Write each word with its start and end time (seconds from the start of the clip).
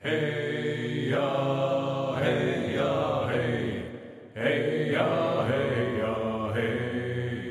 Hey 0.00 1.08
ja, 1.10 2.14
hey 2.20 2.70
ja, 2.72 3.26
hey, 3.26 3.82
hey 4.34 4.90
ja, 4.92 5.42
hey 5.44 5.96
ja, 5.96 6.50
hey. 6.52 6.70
Hey 6.72 7.47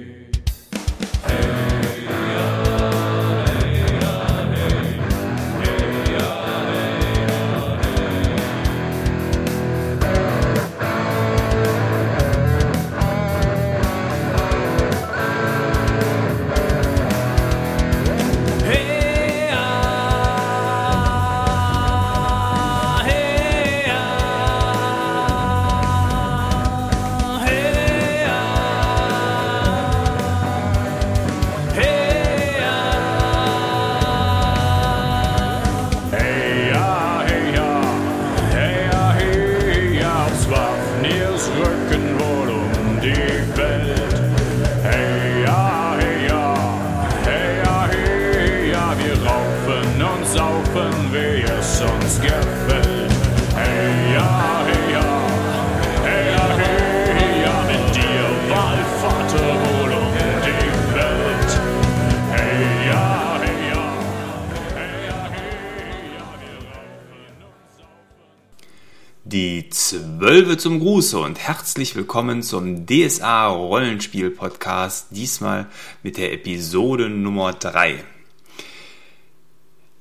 Zwölfe 70.27 70.57
zum 70.57 70.81
Gruße 70.81 71.17
und 71.17 71.39
herzlich 71.39 71.95
willkommen 71.95 72.43
zum 72.43 72.85
DSA 72.85 73.47
Rollenspiel 73.47 74.29
Podcast, 74.29 75.07
diesmal 75.11 75.67
mit 76.03 76.17
der 76.17 76.33
Episode 76.33 77.07
Nummer 77.07 77.53
3. 77.53 78.03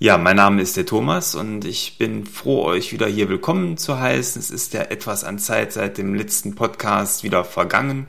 Ja, 0.00 0.18
mein 0.18 0.34
Name 0.34 0.62
ist 0.62 0.76
der 0.76 0.84
Thomas 0.84 1.36
und 1.36 1.64
ich 1.64 1.96
bin 1.96 2.26
froh, 2.26 2.64
euch 2.64 2.92
wieder 2.92 3.06
hier 3.06 3.28
willkommen 3.28 3.76
zu 3.76 4.00
heißen. 4.00 4.40
Es 4.40 4.50
ist 4.50 4.74
ja 4.74 4.82
etwas 4.82 5.22
an 5.22 5.38
Zeit 5.38 5.72
seit 5.72 5.96
dem 5.96 6.12
letzten 6.12 6.56
Podcast 6.56 7.22
wieder 7.22 7.44
vergangen, 7.44 8.08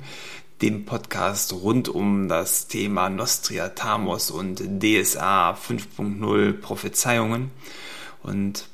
dem 0.63 0.85
Podcast 0.85 1.53
rund 1.53 1.87
um 1.87 2.27
das 2.27 2.67
Thema 2.67 3.11
Nostriatamos 3.11 4.31
und 4.31 4.63
DSA 4.81 5.52
5.0 5.52 6.53
Prophezeiungen. 6.53 7.52
Und 8.23 8.65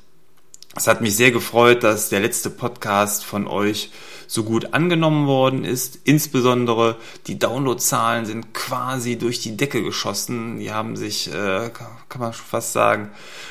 es 0.76 0.86
hat 0.86 1.00
mich 1.00 1.16
sehr 1.16 1.30
gefreut, 1.30 1.84
dass 1.84 2.08
der 2.08 2.20
letzte 2.20 2.50
Podcast 2.50 3.24
von 3.24 3.46
euch 3.46 3.90
so 4.26 4.42
gut 4.42 4.74
angenommen 4.74 5.26
worden 5.26 5.64
ist. 5.64 6.00
Insbesondere 6.04 6.96
die 7.26 7.38
Downloadzahlen 7.38 8.26
sind 8.26 8.52
quasi 8.54 9.16
durch 9.16 9.40
die 9.40 9.56
Decke 9.56 9.82
geschossen. 9.82 10.58
Die 10.58 10.72
haben 10.72 10.96
sich, 10.96 11.32
äh, 11.32 11.70
kann 11.70 12.20
man 12.20 12.32
schon 12.32 12.46
fast 12.46 12.72
sagen, 12.72 13.10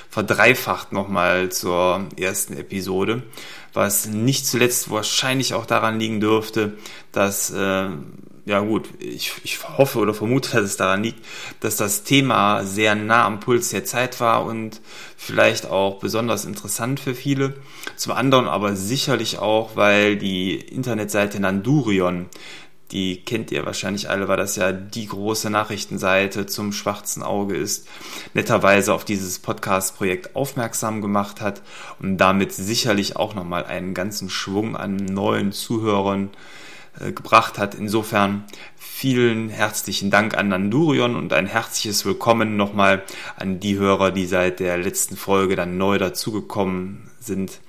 verdreifacht 0.10 0.92
nochmal 0.92 1.52
zur 1.52 2.08
ersten 2.18 2.58
Episode. 2.58 3.24
Was 3.74 4.06
nicht 4.06 4.46
zuletzt 4.46 4.92
wahrscheinlich 4.92 5.54
auch 5.54 5.66
daran 5.66 6.00
liegen 6.00 6.20
dürfte, 6.20 6.78
dass 7.12 7.50
äh, 7.52 7.88
ja 8.46 8.60
gut, 8.60 8.90
ich, 9.00 9.32
ich 9.44 9.60
hoffe 9.78 10.00
oder 10.00 10.14
vermute, 10.14 10.52
dass 10.52 10.64
es 10.64 10.78
daran 10.78 11.04
liegt, 11.04 11.24
dass 11.62 11.78
das 11.78 12.04
Thema 12.04 12.66
sehr 12.66 12.94
nah 12.94 13.26
am 13.26 13.40
Puls 13.40 13.70
der 13.70 13.86
Zeit 13.86 14.20
war 14.20 14.46
und 14.46 14.82
vielleicht 15.16 15.66
auch 15.66 16.00
besonders 16.00 16.44
interessant 16.44 17.00
für 17.00 17.16
viele. 17.16 17.56
Zum 17.96 18.12
anderen 18.12 18.48
aber 18.48 18.76
sicherlich 18.76 19.40
auch, 19.40 19.78
weil 19.78 20.18
die 20.18 20.56
Internetseite 20.56 21.40
Nandurion, 21.40 22.26
die 22.92 23.24
kennt 23.24 23.52
ihr 23.52 23.66
wahrscheinlich 23.66 24.10
alle, 24.10 24.28
weil 24.28 24.38
das 24.38 24.58
ja 24.58 24.74
die 24.74 25.08
große 25.08 25.50
Nachrichtenseite 25.50 26.46
zum 26.46 26.74
schwarzen 26.74 27.24
Auge 27.24 27.56
ist, 27.56 27.88
netterweise 28.34 28.94
auf 28.94 29.06
dieses 29.06 29.40
Podcast-Projekt 29.40 30.36
aufmerksam 30.36 31.02
gemacht 31.02 31.40
hat 31.40 31.62
und 32.00 32.18
damit 32.18 32.52
sicherlich 32.52 33.16
auch 33.16 33.36
nochmal 33.36 33.66
einen 33.66 33.94
ganzen 33.94 34.30
Schwung 34.30 34.76
an 34.76 34.98
neuen 34.98 35.54
Zuhörern 35.54 36.30
gebracht 37.00 37.58
hat. 37.58 37.76
Insofern 37.76 38.46
vielen 38.76 39.50
herzlichen 39.50 40.12
Dank 40.12 40.38
an 40.38 40.50
Nandurion 40.50 41.16
und 41.16 41.34
ein 41.34 41.48
herzliches 41.48 42.06
Willkommen 42.06 42.56
nochmal 42.56 43.04
an 43.36 43.60
die 43.60 43.78
Hörer, 43.78 44.12
die 44.12 44.26
seit 44.26 44.60
der 44.60 44.78
letzten 44.78 45.18
Folge 45.18 45.56
dann 45.56 45.78
neu 45.78 45.98
dazugekommen 45.98 47.10
sind. 47.20 47.60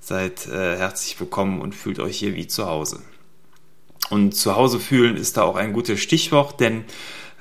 Seid 0.00 0.46
äh, 0.46 0.76
herzlich 0.78 1.18
willkommen 1.20 1.60
und 1.60 1.74
fühlt 1.74 1.98
euch 1.98 2.18
hier 2.18 2.34
wie 2.34 2.46
zu 2.46 2.66
Hause. 2.66 3.00
Und 4.08 4.34
zu 4.34 4.56
Hause 4.56 4.80
fühlen 4.80 5.16
ist 5.16 5.36
da 5.36 5.42
auch 5.42 5.56
ein 5.56 5.72
gutes 5.72 6.00
Stichwort, 6.00 6.60
denn 6.60 6.84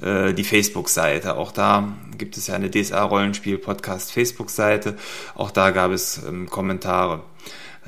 äh, 0.01 0.33
die 0.33 0.43
Facebook-Seite. 0.43 1.37
Auch 1.37 1.51
da 1.51 1.93
gibt 2.17 2.37
es 2.37 2.47
ja 2.47 2.55
eine 2.55 2.69
DSA-Rollenspiel-Podcast 2.69 4.11
Facebook-Seite. 4.11 4.97
Auch 5.35 5.51
da 5.51 5.71
gab 5.71 5.91
es 5.91 6.21
ähm, 6.27 6.49
Kommentare. 6.49 7.23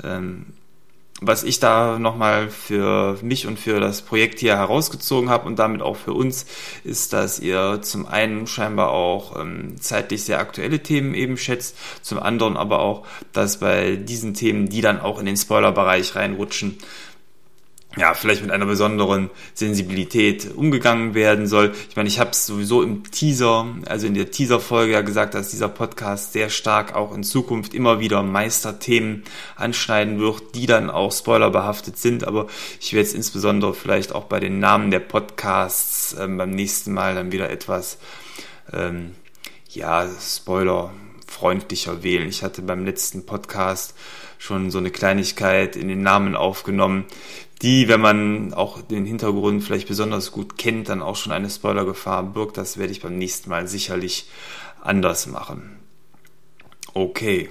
Ähm, 0.02 0.46
was 1.20 1.42
ich 1.42 1.60
da 1.60 1.98
nochmal 1.98 2.48
für 2.48 3.18
mich 3.22 3.46
und 3.46 3.58
für 3.58 3.78
das 3.78 4.02
Projekt 4.02 4.40
hier 4.40 4.56
herausgezogen 4.56 5.28
habe 5.28 5.46
und 5.46 5.58
damit 5.58 5.82
auch 5.82 5.96
für 5.96 6.14
uns, 6.14 6.46
ist, 6.84 7.12
dass 7.12 7.38
ihr 7.38 7.80
zum 7.82 8.06
einen 8.06 8.46
scheinbar 8.46 8.90
auch 8.90 9.38
ähm, 9.38 9.76
zeitlich 9.80 10.24
sehr 10.24 10.40
aktuelle 10.40 10.82
Themen 10.82 11.14
eben 11.14 11.36
schätzt, 11.36 11.76
zum 12.02 12.18
anderen 12.18 12.56
aber 12.56 12.80
auch, 12.80 13.06
dass 13.32 13.60
bei 13.60 13.96
diesen 13.96 14.34
Themen, 14.34 14.68
die 14.68 14.80
dann 14.80 15.00
auch 15.00 15.18
in 15.18 15.26
den 15.26 15.36
Spoilerbereich 15.36 16.16
reinrutschen, 16.16 16.78
ja, 17.96 18.14
vielleicht 18.14 18.42
mit 18.42 18.52
einer 18.52 18.66
besonderen 18.66 19.30
Sensibilität 19.52 20.54
umgegangen 20.54 21.14
werden 21.14 21.48
soll. 21.48 21.72
Ich 21.88 21.96
meine, 21.96 22.08
ich 22.08 22.20
habe 22.20 22.30
es 22.30 22.46
sowieso 22.46 22.82
im 22.82 23.10
Teaser, 23.10 23.66
also 23.86 24.06
in 24.06 24.14
der 24.14 24.30
Teaser-Folge 24.30 24.92
ja 24.92 25.00
gesagt, 25.00 25.34
dass 25.34 25.50
dieser 25.50 25.68
Podcast 25.68 26.32
sehr 26.32 26.50
stark 26.50 26.94
auch 26.94 27.12
in 27.12 27.24
Zukunft 27.24 27.74
immer 27.74 27.98
wieder 27.98 28.22
Meisterthemen 28.22 29.24
anschneiden 29.56 30.20
wird, 30.20 30.54
die 30.54 30.66
dann 30.66 30.88
auch 30.88 31.10
spoilerbehaftet 31.10 31.98
sind. 31.98 32.24
Aber 32.24 32.46
ich 32.80 32.92
werde 32.92 33.06
jetzt 33.06 33.16
insbesondere 33.16 33.74
vielleicht 33.74 34.14
auch 34.14 34.24
bei 34.24 34.38
den 34.38 34.60
Namen 34.60 34.92
der 34.92 35.00
Podcasts 35.00 36.14
ähm, 36.18 36.38
beim 36.38 36.50
nächsten 36.50 36.92
Mal 36.92 37.16
dann 37.16 37.32
wieder 37.32 37.50
etwas, 37.50 37.98
ähm, 38.72 39.16
ja, 39.68 40.08
Spoiler 40.20 40.92
freundlicher 41.26 42.02
wählen. 42.02 42.28
Ich 42.28 42.42
hatte 42.42 42.62
beim 42.62 42.84
letzten 42.84 43.24
Podcast 43.26 43.94
schon 44.38 44.70
so 44.70 44.78
eine 44.78 44.90
Kleinigkeit 44.90 45.76
in 45.76 45.88
den 45.88 46.02
Namen 46.02 46.34
aufgenommen, 46.34 47.04
die, 47.62 47.88
wenn 47.88 48.00
man 48.00 48.54
auch 48.54 48.80
den 48.80 49.04
Hintergrund 49.04 49.62
vielleicht 49.62 49.88
besonders 49.88 50.32
gut 50.32 50.56
kennt, 50.56 50.88
dann 50.88 51.02
auch 51.02 51.16
schon 51.16 51.32
eine 51.32 51.50
Spoilergefahr 51.50 52.22
birgt. 52.22 52.56
Das 52.56 52.78
werde 52.78 52.92
ich 52.92 53.02
beim 53.02 53.18
nächsten 53.18 53.50
Mal 53.50 53.68
sicherlich 53.68 54.28
anders 54.80 55.26
machen. 55.26 55.78
Okay. 56.94 57.50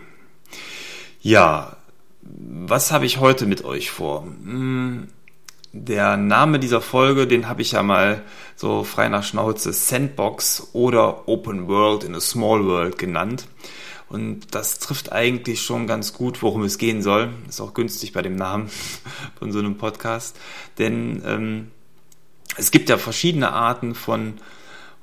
Ja, 1.22 1.78
was 2.22 2.92
habe 2.92 3.06
ich 3.06 3.20
heute 3.20 3.46
mit 3.46 3.64
euch 3.64 3.92
vor? 3.92 4.24
Hm, 4.24 5.08
Der 5.72 6.18
Name 6.18 6.58
dieser 6.60 6.82
Folge, 6.82 7.28
den 7.28 7.48
habe 7.48 7.62
ich 7.62 7.74
ja 7.74 7.84
mal 7.84 8.24
so 8.56 8.84
frei 8.84 9.08
nach 9.10 9.24
Schnauze 9.24 9.72
Sandbox 9.72 10.70
oder 10.74 11.28
Open 11.28 11.68
World 11.68 12.04
in 12.04 12.16
a 12.16 12.20
Small 12.20 12.66
World 12.66 12.98
genannt. 12.98 13.46
Und 14.10 14.56
das 14.56 14.80
trifft 14.80 15.12
eigentlich 15.12 15.62
schon 15.62 15.86
ganz 15.86 16.14
gut, 16.14 16.42
worum 16.42 16.64
es 16.64 16.80
gehen 16.80 17.02
soll. 17.04 17.30
Ist 17.48 17.62
auch 17.62 17.76
günstig 17.76 18.12
bei 18.12 18.22
dem 18.22 18.36
Namen 18.36 18.70
von 19.40 19.52
so 19.52 19.60
einem 19.60 19.78
Podcast. 19.78 20.38
Denn 20.80 21.22
ähm, 21.26 21.68
es 22.58 22.72
gibt 22.72 22.90
ja 22.90 22.98
verschiedene 22.98 23.52
Arten 23.52 23.94
von 23.94 24.36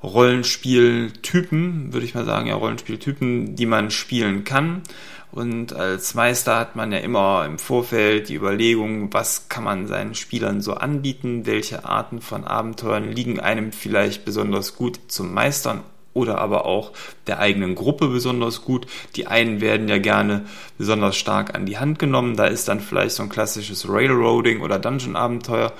Rollenspieltypen, 0.03 1.93
würde 1.93 2.05
ich 2.05 2.13
mal 2.13 2.25
sagen, 2.25 2.47
ja, 2.47 2.55
Rollenspieltypen, 2.55 3.55
die 3.55 3.65
man 3.65 3.91
spielen 3.91 4.43
kann. 4.43 4.83
Und 5.31 5.73
als 5.73 6.13
Meister 6.13 6.57
hat 6.57 6.75
man 6.75 6.91
ja 6.91 6.99
immer 6.99 7.45
im 7.45 7.59
Vorfeld 7.59 8.29
die 8.29 8.35
Überlegung, 8.35 9.13
was 9.13 9.49
kann 9.49 9.63
man 9.63 9.87
seinen 9.87 10.15
Spielern 10.15 10.61
so 10.61 10.73
anbieten, 10.73 11.45
welche 11.45 11.85
Arten 11.85 12.21
von 12.21 12.43
Abenteuern 12.43 13.11
liegen 13.11 13.39
einem 13.39 13.71
vielleicht 13.71 14.25
besonders 14.25 14.75
gut 14.75 14.99
zum 15.07 15.33
Meistern 15.33 15.83
oder 16.17 16.39
aber 16.39 16.65
auch 16.65 16.91
der 17.27 17.39
eigenen 17.39 17.75
Gruppe 17.75 18.07
besonders 18.07 18.63
gut. 18.63 18.87
Die 19.15 19.27
einen 19.27 19.61
werden 19.61 19.87
ja 19.87 19.99
gerne 19.99 20.45
besonders 20.77 21.15
stark 21.15 21.55
an 21.55 21.67
die 21.67 21.77
Hand 21.77 21.99
genommen. 21.99 22.35
Da 22.35 22.47
ist 22.47 22.67
dann 22.67 22.79
vielleicht 22.79 23.15
so 23.15 23.23
ein 23.23 23.29
klassisches 23.29 23.87
Railroading 23.87 24.61
oder 24.61 24.79
Dungeon-Abenteuer 24.79 25.71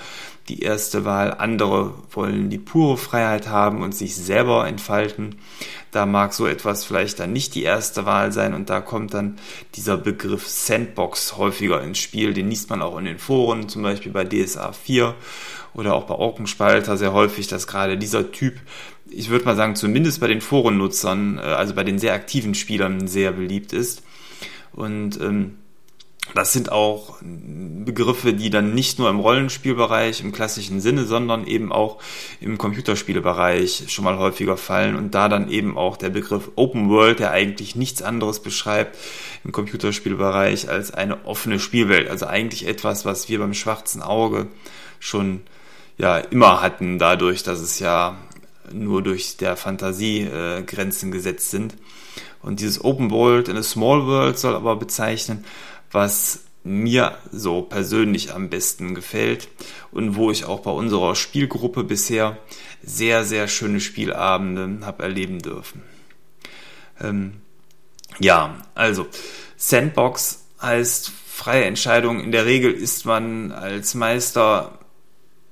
die 0.50 0.62
erste 0.62 1.06
Wahl. 1.06 1.34
Andere 1.34 1.94
wollen 2.12 2.50
die 2.50 2.58
pure 2.58 2.98
Freiheit 2.98 3.50
haben 3.50 3.82
und 3.82 3.96
sich 3.96 4.16
selber 4.16 4.68
entfalten. 4.68 5.36
Da 5.92 6.06
mag 6.06 6.34
so 6.34 6.48
etwas 6.48 6.86
vielleicht 6.86 7.20
dann 7.20 7.34
nicht 7.34 7.56
die 7.56 7.64
erste 7.64 8.06
Wahl 8.06 8.32
sein 8.32 8.54
und 8.54 8.70
da 8.70 8.82
kommt 8.82 9.14
dann 9.14 9.38
dieser 9.76 9.98
Begriff 9.98 10.48
Sandbox 10.48 11.38
häufiger 11.38 11.82
ins 11.82 12.00
Spiel. 12.00 12.34
Den 12.34 12.50
liest 12.50 12.70
man 12.70 12.82
auch 12.82 12.98
in 12.98 13.06
den 13.06 13.20
Foren, 13.20 13.70
zum 13.70 13.84
Beispiel 13.84 14.12
bei 14.12 14.26
DSA 14.26 14.72
4 14.72 15.16
oder 15.74 15.94
auch 15.94 16.06
bei 16.06 16.16
Orkenspalter 16.16 16.98
sehr 16.98 17.14
häufig, 17.14 17.48
dass 17.48 17.68
gerade 17.68 17.98
dieser 17.98 18.32
Typ, 18.32 18.56
ich 19.10 19.30
würde 19.30 19.46
mal 19.46 19.56
sagen, 19.56 19.76
zumindest 19.76 20.20
bei 20.20 20.28
den 20.28 20.42
Forennutzern, 20.42 21.38
äh, 21.38 21.42
also 21.42 21.74
bei 21.74 21.84
den 21.84 22.00
sehr 22.00 22.14
aktiven 22.14 22.56
Spielern 22.56 23.08
sehr 23.08 23.32
beliebt 23.32 23.74
ist. 23.74 24.04
Und 24.74 25.20
ähm, 25.22 25.56
das 26.36 26.54
sind 26.54 26.72
auch 26.72 27.18
Begriffe, 27.22 28.34
die 28.34 28.50
dann 28.50 28.74
nicht 28.74 29.00
nur 29.00 29.10
im 29.10 29.20
Rollenspielbereich 29.20 30.22
im 30.22 30.32
klassischen 30.32 30.82
Sinne, 30.82 31.06
sondern 31.06 31.48
eben 31.48 31.72
auch 31.72 32.00
im 32.42 32.58
Computerspielebereich 32.58 33.86
schon 33.88 34.06
mal 34.06 34.18
häufiger 34.18 34.58
fallen 34.58 34.96
und 34.96 35.16
da 35.16 35.30
dann 35.30 35.50
eben 35.50 35.78
auch 35.78 35.98
der 35.98 36.10
Begriff 36.10 36.52
Open 36.56 36.90
World, 36.90 37.20
der 37.20 37.32
eigentlich 37.32 37.76
nichts 37.76 38.02
anderes 38.02 38.42
beschreibt 38.42 38.98
im 39.44 39.52
Computerspielbereich 39.52 40.70
als 40.70 40.92
eine 40.92 41.26
offene 41.26 41.60
Spielwelt. 41.60 42.10
Also 42.10 42.26
eigentlich 42.28 42.68
etwas, 42.68 43.06
was 43.06 43.30
wir 43.30 43.40
beim 43.40 43.54
schwarzen 43.54 44.02
Auge 44.02 44.48
schon 45.00 45.42
ja 45.98 46.18
immer 46.18 46.62
hatten, 46.62 47.00
dadurch, 47.00 47.44
dass 47.44 47.60
es 47.60 47.80
ja 47.80 48.18
nur 48.72 49.02
durch 49.02 49.38
der 49.38 49.56
Fantasie 49.56 50.22
äh, 50.22 50.62
Grenzen 50.64 51.12
gesetzt 51.12 51.52
sind. 51.52 51.76
Und 52.42 52.60
dieses 52.60 52.84
Open 52.84 53.12
World 53.12 53.48
in 53.48 53.58
a 53.58 53.64
Small 53.64 54.06
World 54.06 54.38
soll 54.38 54.56
aber 54.56 54.76
bezeichnen, 54.76 55.44
was 55.92 56.44
mir 56.64 57.18
so 57.32 57.62
persönlich 57.62 58.34
am 58.34 58.50
besten 58.50 58.94
gefällt 58.94 59.48
und 59.92 60.16
wo 60.16 60.32
ich 60.32 60.46
auch 60.46 60.60
bei 60.60 60.72
unserer 60.72 61.16
Spielgruppe 61.16 61.84
bisher 61.84 62.38
sehr, 62.84 63.24
sehr 63.24 63.48
schöne 63.48 63.80
Spielabende 63.80 64.86
habe 64.86 65.04
erleben 65.04 65.40
dürfen. 65.40 65.82
Ähm, 67.02 67.42
ja, 68.20 68.58
also 68.76 69.08
Sandbox 69.56 70.46
heißt 70.62 71.12
freie 71.28 71.66
Entscheidung. 71.66 72.20
In 72.20 72.32
der 72.32 72.46
Regel 72.46 72.72
ist 72.72 73.06
man 73.06 73.52
als 73.52 73.96
Meister 73.96 74.80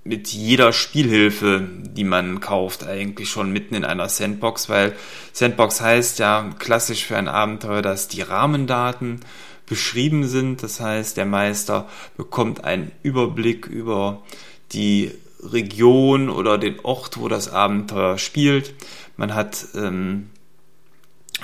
mit 0.04 0.28
jeder 0.28 0.72
Spielhilfe, 0.72 1.68
die 1.82 2.04
man 2.04 2.40
kauft, 2.40 2.84
eigentlich 2.84 3.30
schon 3.30 3.52
mitten 3.52 3.74
in 3.74 3.84
einer 3.84 4.08
Sandbox, 4.08 4.70
weil 4.70 4.96
Sandbox 5.34 5.82
heißt 5.82 6.20
ja 6.20 6.52
klassisch 6.60 7.06
für 7.06 7.18
ein 7.18 7.28
Abenteuer, 7.28 7.82
dass 7.82 8.08
die 8.08 8.22
Rahmendaten 8.22 9.22
beschrieben 9.66 10.28
sind. 10.28 10.64
Das 10.64 10.80
heißt, 10.80 11.18
der 11.18 11.26
Meister 11.26 11.88
bekommt 12.18 12.64
einen 12.64 12.92
Überblick 13.04 13.68
über 13.68 14.24
die 14.72 15.12
Region 15.42 16.30
oder 16.30 16.58
den 16.58 16.80
Ort, 16.82 17.20
wo 17.20 17.28
das 17.28 17.52
Abenteuer 17.52 18.18
spielt. 18.18 18.74
Man 19.18 19.36
hat 19.36 19.68
ähm, 19.76 20.30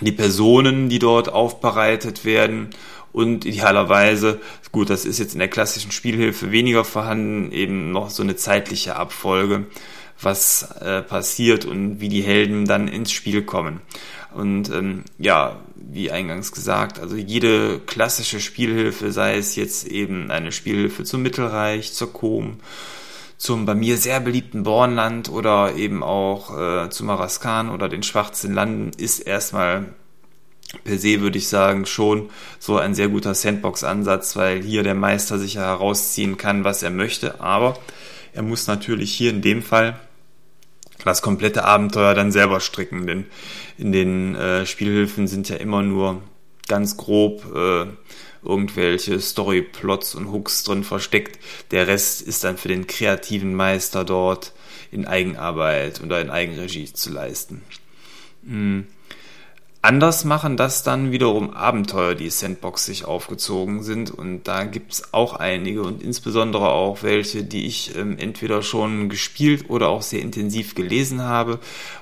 die 0.02 0.12
Personen, 0.12 0.90
die 0.90 1.00
dort 1.00 1.30
aufbereitet 1.30 2.26
werden 2.26 2.70
und 3.14 3.46
idealerweise, 3.46 4.40
gut, 4.72 4.90
das 4.90 5.06
ist 5.06 5.20
jetzt 5.20 5.34
in 5.34 5.40
der 5.40 5.50
klassischen 5.50 5.92
Spielhilfe 5.92 6.52
weniger 6.52 6.86
vorhanden, 6.86 7.52
eben 7.52 7.92
noch 7.92 8.10
so 8.10 8.24
eine 8.24 8.36
zeitliche 8.36 8.96
Abfolge, 8.96 9.66
was 10.22 10.72
äh, 10.80 11.02
passiert 11.02 11.66
und 11.66 12.00
wie 12.00 12.10
die 12.10 12.22
Helden 12.22 12.66
dann 12.66 12.88
ins 12.88 13.12
Spiel 13.12 13.44
kommen. 13.44 13.82
Und 14.34 14.70
ähm, 14.70 15.04
ja, 15.18 15.60
wie 15.76 16.12
eingangs 16.12 16.52
gesagt, 16.52 17.00
also 17.00 17.16
jede 17.16 17.80
klassische 17.80 18.40
Spielhilfe, 18.40 19.12
sei 19.12 19.38
es 19.38 19.56
jetzt 19.56 19.88
eben 19.88 20.32
eine 20.32 20.52
Spielhilfe 20.52 21.04
zum 21.04 21.22
Mittelreich, 21.22 21.94
zur 21.94 22.14
Com, 22.14 22.60
zum 23.38 23.66
bei 23.66 23.76
mir 23.76 23.98
sehr 23.98 24.20
beliebten 24.20 24.64
Bornland 24.64 25.30
oder 25.30 25.76
eben 25.76 26.04
auch 26.04 26.58
äh, 26.58 26.90
zum 26.90 27.08
Maraskan 27.08 27.70
oder 27.70 27.90
den 27.90 28.04
Schwarzen 28.04 28.54
Landen, 28.54 28.92
ist 28.98 29.20
erstmal 29.20 29.88
per 30.84 30.98
se 30.98 31.20
würde 31.20 31.38
ich 31.38 31.50
sagen 31.50 31.86
schon 31.86 32.30
so 32.60 32.78
ein 32.78 32.96
sehr 32.96 33.10
guter 33.10 33.34
Sandbox-Ansatz, 33.34 34.36
weil 34.36 34.62
hier 34.62 34.84
der 34.84 34.96
Meister 34.96 35.38
sich 35.38 35.56
ja 35.56 35.64
herausziehen 35.64 36.38
kann, 36.38 36.64
was 36.64 36.84
er 36.84 36.92
möchte, 36.92 37.42
aber 37.42 37.78
er 38.34 38.44
muss 38.44 38.68
natürlich 38.68 39.12
hier 39.12 39.32
in 39.32 39.42
dem 39.42 39.62
Fall 39.62 40.00
das 41.06 41.22
komplette 41.22 41.64
Abenteuer 41.66 42.14
dann 42.14 42.32
selber 42.32 42.60
stricken, 42.60 43.08
denn 43.08 43.26
in 43.78 43.92
den 43.92 44.36
äh, 44.36 44.66
Spielhilfen 44.66 45.28
sind 45.28 45.50
ja 45.50 45.56
immer 45.56 45.82
nur 45.82 46.22
ganz 46.68 46.98
grob 46.98 47.44
äh, 47.56 47.86
irgendwelche 48.44 49.20
Storyplots 49.20 50.16
und 50.16 50.32
Hooks 50.32 50.64
drin 50.64 50.84
versteckt. 50.84 51.40
Der 51.72 51.88
Rest 51.88 52.22
ist 52.22 52.44
dann 52.44 52.58
für 52.58 52.70
den 52.70 52.88
kreativen 52.88 53.54
Meister 53.54 54.04
dort 54.04 54.54
in 54.92 55.06
Eigenarbeit 55.06 56.02
oder 56.02 56.22
in 56.22 56.30
Eigenregie 56.30 56.92
zu 56.92 57.12
leisten. 57.12 57.62
Mhm. 58.44 58.88
Anders 59.84 60.26
machen 60.26 60.58
das 60.58 60.84
dann 60.84 61.12
wiederum 61.12 61.56
Abenteuer, 61.56 62.14
die 62.14 62.30
Sandbox 62.30 62.86
sich 62.86 63.06
aufgezogen 63.06 63.82
sind. 63.82 64.12
Und 64.12 64.44
da 64.44 64.64
gibt's 64.64 65.12
auch 65.12 65.34
einige 65.34 65.82
und 65.82 66.04
insbesondere 66.04 66.70
auch 66.70 67.02
welche, 67.02 67.44
die 67.44 67.66
ich 67.66 67.96
ähm, 67.96 68.20
entweder 68.20 68.62
schon 68.62 69.10
gespielt 69.10 69.72
oder 69.72 69.90
auch 69.90 70.04
sehr 70.04 70.22
intensiv 70.22 70.76
gelesen 70.76 71.24
habe. 71.24 71.60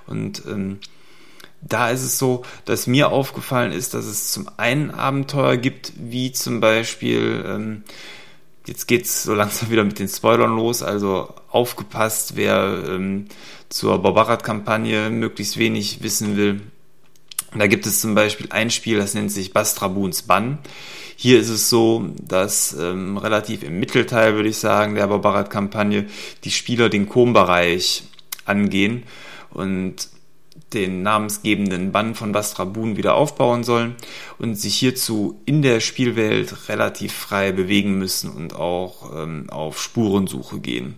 Und 0.07 0.43
ähm, 0.45 0.79
da 1.61 1.89
ist 1.89 2.03
es 2.03 2.19
so, 2.19 2.43
dass 2.65 2.85
mir 2.85 3.11
aufgefallen 3.11 3.71
ist, 3.71 3.93
dass 3.93 4.05
es 4.05 4.33
zum 4.33 4.49
einen 4.57 4.91
Abenteuer 4.91 5.55
gibt, 5.55 5.93
wie 5.97 6.33
zum 6.33 6.59
Beispiel, 6.59 7.45
ähm, 7.47 7.83
jetzt 8.67 8.89
geht's 8.89 9.23
so 9.23 9.33
langsam 9.35 9.71
wieder 9.71 9.85
mit 9.85 9.99
den 9.99 10.09
Spoilern 10.09 10.53
los, 10.53 10.83
also 10.83 11.33
aufgepasst, 11.49 12.35
wer 12.35 12.83
ähm, 12.89 13.27
zur 13.69 14.01
Barbarat-Kampagne 14.01 15.09
möglichst 15.11 15.57
wenig 15.57 16.03
wissen 16.03 16.35
will 16.35 16.61
da 17.55 17.67
gibt 17.67 17.85
es 17.85 18.01
zum 18.01 18.15
Beispiel 18.15 18.47
ein 18.51 18.69
Spiel, 18.69 18.97
das 18.97 19.13
nennt 19.13 19.31
sich 19.31 19.53
Bastrabuns 19.53 20.23
Bann. 20.23 20.59
Hier 21.15 21.39
ist 21.39 21.49
es 21.49 21.69
so, 21.69 22.09
dass 22.21 22.73
ähm, 22.79 23.17
relativ 23.17 23.63
im 23.63 23.79
Mittelteil, 23.79 24.35
würde 24.35 24.49
ich 24.49 24.57
sagen, 24.57 24.95
der 24.95 25.07
Barbarat-Kampagne 25.07 26.05
die 26.43 26.51
Spieler 26.51 26.89
den 26.89 27.09
Com-Bereich 27.09 28.03
angehen 28.45 29.03
und 29.49 30.07
den 30.73 31.01
namensgebenden 31.01 31.91
Bann 31.91 32.15
von 32.15 32.31
Bastrabun 32.31 32.95
wieder 32.95 33.15
aufbauen 33.15 33.63
sollen 33.63 33.95
und 34.37 34.55
sich 34.55 34.75
hierzu 34.75 35.41
in 35.45 35.61
der 35.61 35.79
Spielwelt 35.79 36.69
relativ 36.69 37.13
frei 37.13 37.51
bewegen 37.51 37.97
müssen 37.97 38.29
und 38.29 38.55
auch 38.55 39.11
ähm, 39.15 39.49
auf 39.49 39.81
Spurensuche 39.81 40.59
gehen 40.59 40.95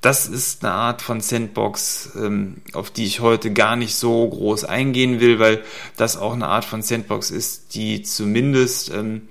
das 0.00 0.26
ist 0.26 0.64
eine 0.64 0.72
Art 0.72 1.02
von 1.02 1.20
Sandbox, 1.20 2.12
ähm, 2.16 2.56
auf 2.72 2.90
die 2.90 3.04
ich 3.04 3.20
heute 3.20 3.52
gar 3.52 3.76
nicht 3.76 3.94
so 3.94 4.28
groß 4.28 4.64
eingehen 4.64 5.20
will, 5.20 5.38
weil 5.38 5.62
das 5.96 6.16
auch 6.16 6.32
eine 6.32 6.48
Art 6.48 6.64
von 6.64 6.82
Sandbox 6.82 7.30
ist, 7.30 7.74
die 7.74 8.02
zumindest 8.02 8.90
ähm, 8.90 9.28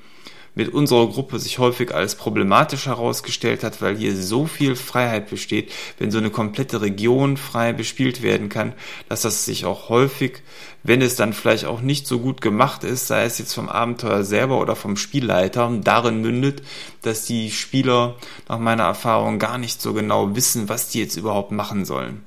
mit 0.59 0.73
unserer 0.73 1.07
Gruppe 1.07 1.39
sich 1.39 1.57
häufig 1.57 1.95
als 1.95 2.15
problematisch 2.15 2.87
herausgestellt 2.87 3.63
hat, 3.63 3.81
weil 3.81 3.95
hier 3.95 4.13
so 4.13 4.45
viel 4.45 4.75
Freiheit 4.75 5.29
besteht, 5.29 5.71
wenn 5.99 6.11
so 6.11 6.17
eine 6.17 6.31
komplette 6.31 6.81
Region 6.81 7.37
frei 7.37 7.71
bespielt 7.71 8.21
werden 8.21 8.49
kann, 8.49 8.73
dass 9.07 9.21
das 9.21 9.45
sich 9.45 9.63
auch 9.63 9.87
häufig, 9.87 10.41
wenn 10.83 11.01
es 11.01 11.15
dann 11.15 11.31
vielleicht 11.31 11.63
auch 11.63 11.79
nicht 11.79 12.07
so 12.07 12.19
gut 12.19 12.41
gemacht 12.41 12.83
ist, 12.83 13.07
sei 13.07 13.23
es 13.23 13.39
jetzt 13.39 13.53
vom 13.53 13.69
Abenteuer 13.69 14.25
selber 14.25 14.59
oder 14.59 14.75
vom 14.75 14.97
Spielleiter, 14.97 15.71
darin 15.81 16.19
mündet, 16.19 16.61
dass 17.03 17.23
die 17.23 17.51
Spieler 17.51 18.17
nach 18.49 18.59
meiner 18.59 18.83
Erfahrung 18.83 19.39
gar 19.39 19.57
nicht 19.57 19.81
so 19.81 19.93
genau 19.93 20.35
wissen, 20.35 20.67
was 20.67 20.89
die 20.89 20.99
jetzt 20.99 21.15
überhaupt 21.15 21.53
machen 21.53 21.85
sollen. 21.85 22.21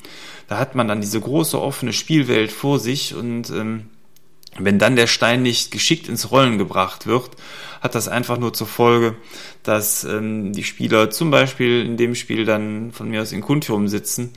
Da 0.49 0.57
hat 0.59 0.75
man 0.75 0.89
dann 0.89 1.03
diese 1.03 1.21
große 1.21 1.61
offene 1.61 1.93
Spielwelt 1.93 2.51
vor 2.51 2.79
sich 2.79 3.15
und 3.15 3.51
ähm, 3.51 3.91
wenn 4.59 4.79
dann 4.79 4.97
der 4.97 5.07
Stein 5.07 5.43
nicht 5.43 5.71
geschickt 5.71 6.09
ins 6.09 6.31
Rollen 6.31 6.59
gebracht 6.59 7.07
wird, 7.07 7.31
hat 7.81 7.95
das 7.95 8.09
einfach 8.09 8.39
nur 8.39 8.53
zur 8.53 8.67
Folge, 8.67 9.17
dass 9.63 10.05
ähm, 10.05 10.53
die 10.53 10.65
Spieler 10.65 11.11
zum 11.11 11.31
Beispiel 11.31 11.85
in 11.85 11.97
dem 11.97 12.15
Spiel 12.15 12.45
dann 12.45 12.93
von 12.93 13.09
mir 13.09 13.23
aus 13.23 13.33
in 13.33 13.41
Kuntium 13.41 13.89
sitzen 13.89 14.33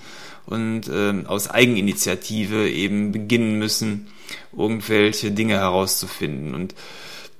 und 0.45 0.89
ähm, 0.91 1.25
aus 1.27 1.50
Eigeninitiative 1.50 2.69
eben 2.69 3.12
beginnen 3.12 3.60
müssen, 3.60 4.07
irgendwelche 4.55 5.31
Dinge 5.31 5.55
herauszufinden. 5.55 6.55
Und 6.55 6.75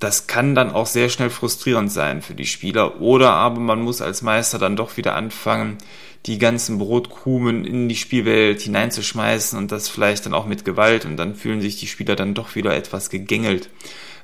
das 0.06 0.28
kann 0.28 0.54
dann 0.54 0.72
auch 0.72 0.86
sehr 0.86 1.10
schnell 1.10 1.32
frustrierend 1.32 1.92
sein 1.92 2.22
für 2.22 2.36
die 2.36 2.46
Spieler. 2.46 3.02
Oder 3.02 3.32
aber 3.32 3.60
man 3.60 3.82
muss 3.82 4.02
als 4.02 4.22
Meister 4.22 4.60
dann 4.60 4.76
doch 4.76 4.98
wieder 4.98 5.16
anfangen, 5.16 5.80
die 6.28 6.38
ganzen 6.38 6.78
Brotkrumen 6.78 7.66
in 7.66 7.90
die 7.90 7.96
Spielwelt 7.96 8.62
hineinzuschmeißen 8.62 9.58
und 9.58 9.72
das 9.72 9.90
vielleicht 9.90 10.28
dann 10.28 10.36
auch 10.36 10.46
mit 10.46 10.64
Gewalt 10.64 11.06
und 11.06 11.18
dann 11.18 11.34
fühlen 11.34 11.60
sich 11.60 11.80
die 11.80 11.88
Spieler 11.88 12.16
dann 12.16 12.36
doch 12.36 12.54
wieder 12.54 12.76
etwas 12.76 13.10
gegängelt 13.10 13.72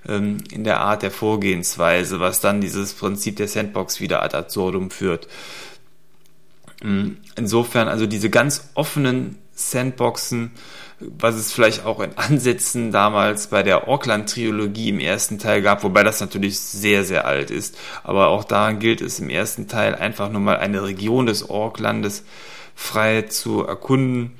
ähm, 0.08 0.38
in 0.52 0.64
der 0.64 0.82
Art 0.82 1.02
der 1.02 1.10
Vorgehensweise, 1.10 2.20
was 2.20 2.42
dann 2.42 2.62
dieses 2.62 2.94
Prinzip 2.94 3.38
der 3.38 3.48
Sandbox 3.48 4.00
wieder 4.00 4.22
ad 4.22 4.38
absurdum 4.38 4.92
führt. 4.92 5.28
Ähm, 6.84 7.18
insofern 7.36 7.88
also 7.88 8.06
diese 8.06 8.30
ganz 8.30 8.70
offenen 8.76 9.40
Sandboxen 9.56 10.52
was 11.18 11.36
es 11.36 11.52
vielleicht 11.52 11.86
auch 11.86 12.00
in 12.00 12.18
Ansätzen 12.18 12.92
damals 12.92 13.48
bei 13.48 13.64
der 13.64 13.88
Auckland-Trilogie 13.88 14.90
im 14.90 15.00
ersten 15.00 15.40
Teil 15.40 15.62
gab, 15.62 15.84
wobei 15.84 16.04
das 16.04 16.22
natürlich 16.22 16.60
sehr, 16.60 17.04
sehr 17.04 17.26
alt 17.26 17.52
ist. 17.52 17.78
Aber 18.04 18.28
auch 18.28 18.44
da 18.44 18.72
gilt 18.72 19.02
es 19.02 19.20
im 19.20 19.30
ersten 19.30 19.68
Teil 19.68 19.96
einfach 19.96 20.32
nur 20.32 20.42
mal 20.42 20.58
eine 20.58 20.84
Region 20.84 21.26
des 21.26 21.50
Aucklandes 21.50 22.24
frei 22.76 23.24
zu 23.24 23.66
erkunden. 23.66 24.34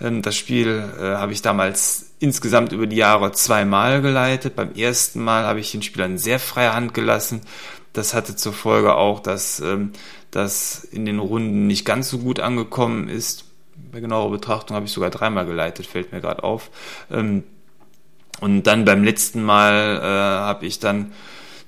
Ähm, 0.00 0.22
das 0.22 0.36
Spiel 0.36 0.84
äh, 0.98 1.16
habe 1.16 1.32
ich 1.32 1.42
damals 1.42 2.12
insgesamt 2.18 2.72
über 2.72 2.86
die 2.86 2.96
Jahre 2.96 3.32
zweimal 3.32 4.02
geleitet. 4.02 4.56
Beim 4.56 4.74
ersten 4.74 5.22
Mal 5.22 5.44
habe 5.44 5.60
ich 5.60 5.72
den 5.72 5.82
Spielern 5.82 6.18
sehr 6.18 6.38
freie 6.38 6.74
Hand 6.74 6.94
gelassen. 6.94 7.42
Das 7.92 8.14
hatte 8.14 8.36
zur 8.36 8.52
Folge 8.52 8.94
auch, 8.94 9.20
dass 9.20 9.60
ähm, 9.60 9.92
das 10.30 10.84
in 10.84 11.04
den 11.04 11.18
Runden 11.18 11.66
nicht 11.66 11.84
ganz 11.84 12.08
so 12.08 12.18
gut 12.18 12.40
angekommen 12.40 13.08
ist 13.08 13.51
bei 13.92 14.00
genauer 14.00 14.30
Betrachtung 14.30 14.74
habe 14.74 14.86
ich 14.86 14.92
sogar 14.92 15.10
dreimal 15.10 15.46
geleitet, 15.46 15.86
fällt 15.86 16.12
mir 16.12 16.20
gerade 16.20 16.42
auf. 16.42 16.70
Ähm, 17.10 17.44
und 18.40 18.64
dann 18.64 18.84
beim 18.84 19.04
letzten 19.04 19.42
Mal 19.42 19.98
äh, 19.98 20.02
habe 20.02 20.66
ich 20.66 20.78
dann 20.80 21.12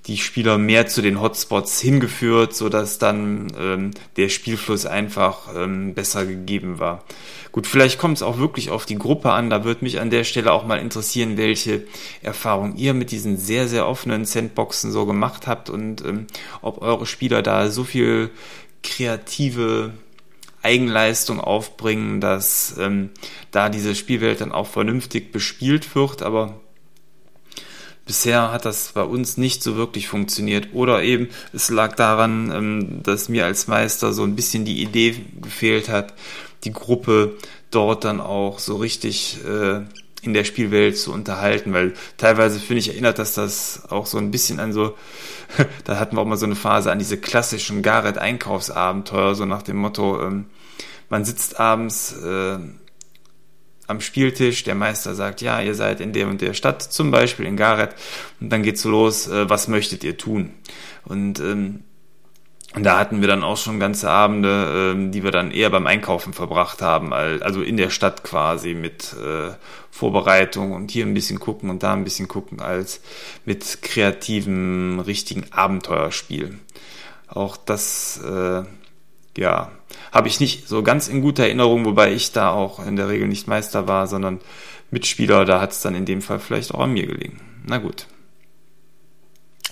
die 0.07 0.19
Spieler 0.19 0.59
mehr 0.59 0.87
zu 0.87 1.01
den 1.01 1.21
Hotspots 1.21 1.81
hingeführt, 1.81 2.55
so 2.55 2.69
dass 2.69 2.99
dann 2.99 3.53
ähm, 3.59 3.91
der 4.17 4.29
Spielfluss 4.29 4.85
einfach 4.85 5.55
ähm, 5.55 5.95
besser 5.95 6.27
gegeben 6.27 6.79
war. 6.79 7.05
Gut, 7.53 7.67
vielleicht 7.67 7.99
kommt 7.99 8.17
es 8.17 8.23
auch 8.23 8.39
wirklich 8.39 8.71
auf 8.71 8.85
die 8.85 8.99
Gruppe 8.99 9.31
an. 9.31 9.49
Da 9.49 9.65
würde 9.65 9.85
mich 9.85 10.01
an 10.01 10.11
der 10.11 10.25
Stelle 10.25 10.53
auch 10.53 10.67
mal 10.67 10.79
interessieren, 10.79 11.37
welche 11.37 11.85
Erfahrung 12.23 12.77
ihr 12.77 12.93
mit 12.93 13.13
diesen 13.13 13.39
sehr, 13.39 13.69
sehr 13.69 13.87
offenen 13.87 14.25
Sandboxen 14.25 14.93
so 14.93 15.07
gemacht 15.07 15.47
habt 15.47 15.71
und 15.71 16.05
ähm, 16.05 16.27
ob 16.61 16.83
eure 16.83 17.07
Spieler 17.07 17.43
da 17.43 17.71
so 17.71 17.85
viel 17.85 18.31
kreative 18.83 19.93
Eigenleistung 20.65 21.41
aufbringen, 21.41 22.21
dass 22.21 22.75
ähm, 22.79 23.11
da 23.51 23.69
diese 23.69 23.95
Spielwelt 23.95 24.41
dann 24.41 24.53
auch 24.53 24.67
vernünftig 24.67 25.33
bespielt 25.33 25.95
wird, 25.95 26.23
aber 26.23 26.61
bisher 28.07 28.53
hat 28.53 28.65
das 28.65 28.93
bei 28.93 29.03
uns 29.03 29.37
nicht 29.37 29.63
so 29.63 29.77
wirklich 29.77 30.09
funktioniert. 30.09 30.69
Oder 30.73 31.03
eben 31.03 31.29
es 31.53 31.71
lag 31.71 31.95
daran, 31.97 32.51
ähm, 32.53 33.03
dass 33.03 33.29
mir 33.29 33.45
als 33.45 33.67
Meister 33.67 34.13
so 34.13 34.23
ein 34.23 34.37
bisschen 34.37 34.65
die 34.65 34.83
Idee 34.83 35.15
gefehlt 35.41 35.89
hat, 35.89 36.15
die 36.65 36.73
Gruppe 36.73 37.37
dort 37.71 38.05
dann 38.05 38.21
auch 38.21 38.59
so 38.59 38.77
richtig 38.77 39.39
äh, 39.45 39.83
in 40.23 40.33
der 40.33 40.45
Spielwelt 40.45 40.97
zu 40.99 41.13
unterhalten, 41.13 41.73
weil 41.73 41.93
teilweise 42.17 42.59
finde 42.59 42.81
ich 42.81 42.89
erinnert, 42.89 43.19
dass 43.19 43.35
das 43.35 43.83
auch 43.91 44.07
so 44.07 44.19
ein 44.19 44.31
bisschen 44.31 44.59
an 44.59 44.73
so, 44.73 44.95
da 45.85 45.99
hatten 45.99 46.17
wir 46.17 46.23
auch 46.23 46.27
mal 46.27 46.37
so 46.37 46.47
eine 46.47 46.57
Phase 46.57 46.91
an 46.91 46.99
diese 46.99 47.19
klassischen 47.19 47.83
Gareth-Einkaufsabenteuer, 47.83 49.35
so 49.35 49.45
nach 49.45 49.63
dem 49.63 49.77
Motto, 49.77 50.21
ähm, 50.23 50.47
man 51.09 51.25
sitzt 51.25 51.61
abends 51.61 52.13
äh, 52.13 52.59
am 53.87 54.01
Spieltisch, 54.01 54.65
der 54.65 54.75
Meister 54.75 55.15
sagt, 55.15 55.43
ja, 55.43 55.61
ihr 55.61 55.75
seid 55.75 56.01
in 56.01 56.13
der 56.13 56.29
und 56.29 56.41
der 56.41 56.55
Stadt, 56.55 56.83
zum 56.83 57.11
Beispiel 57.11 57.47
in 57.47 57.57
Gareth, 57.57 57.95
und 58.41 58.51
dann 58.51 58.63
geht's 58.63 58.85
los, 58.85 59.29
äh, 59.29 59.49
was 59.49 59.69
möchtet 59.69 60.05
ihr 60.05 60.17
tun? 60.17 60.55
Und 61.05 61.41
ähm, 61.41 61.85
und 61.85 61.94
da 62.77 62.99
hatten 62.99 63.21
wir 63.21 63.29
dann 63.29 63.45
auch 63.45 63.57
schon 63.57 63.79
ganze 63.79 64.11
Abende, 64.11 64.93
ähm, 64.93 65.13
die 65.13 65.23
wir 65.23 65.31
dann 65.31 65.53
eher 65.53 65.71
beim 65.71 65.87
Einkaufen 65.87 66.33
verbracht 66.33 66.83
haben, 66.83 67.13
also 67.13 67.63
in 67.63 67.77
der 67.77 67.91
Stadt 67.91 68.25
quasi 68.25 68.75
mit 68.75 69.15
äh, 69.15 69.53
Vorbereitung 69.91 70.73
und 70.73 70.91
hier 70.91 71.07
ein 71.07 71.15
bisschen 71.15 71.39
gucken 71.39 71.71
und 71.71 71.85
da 71.85 71.93
ein 71.93 72.03
bisschen 72.03 72.27
gucken, 72.27 72.61
als 72.61 73.01
mit 73.45 73.81
kreativem, 73.83 74.99
richtigen 74.99 75.45
Abenteuerspiel. 75.53 76.59
Auch 77.29 77.57
das, 77.57 78.21
äh, 78.25 78.63
ja, 79.37 79.71
habe 80.11 80.29
ich 80.29 80.41
nicht 80.41 80.69
so 80.69 80.83
ganz 80.83 81.07
in 81.07 81.23
guter 81.23 81.45
Erinnerung, 81.45 81.85
wobei 81.85 82.13
ich 82.13 82.33
da 82.33 82.51
auch 82.51 82.85
in 82.85 82.97
der 82.97 83.09
Regel 83.09 83.29
nicht 83.29 83.47
Meister 83.47 83.87
war, 83.87 84.09
sondern 84.09 84.41
Mitspieler, 84.91 85.45
da 85.45 85.61
hat 85.61 85.73
es 85.73 85.81
dann 85.81 85.95
in 85.95 86.07
dem 86.07 86.23
Fall 86.23 86.41
vielleicht 86.41 86.75
auch 86.75 86.81
an 86.81 86.93
mir 86.93 87.07
gelegen. 87.07 87.41
Na 87.65 87.79
gut. 87.79 88.07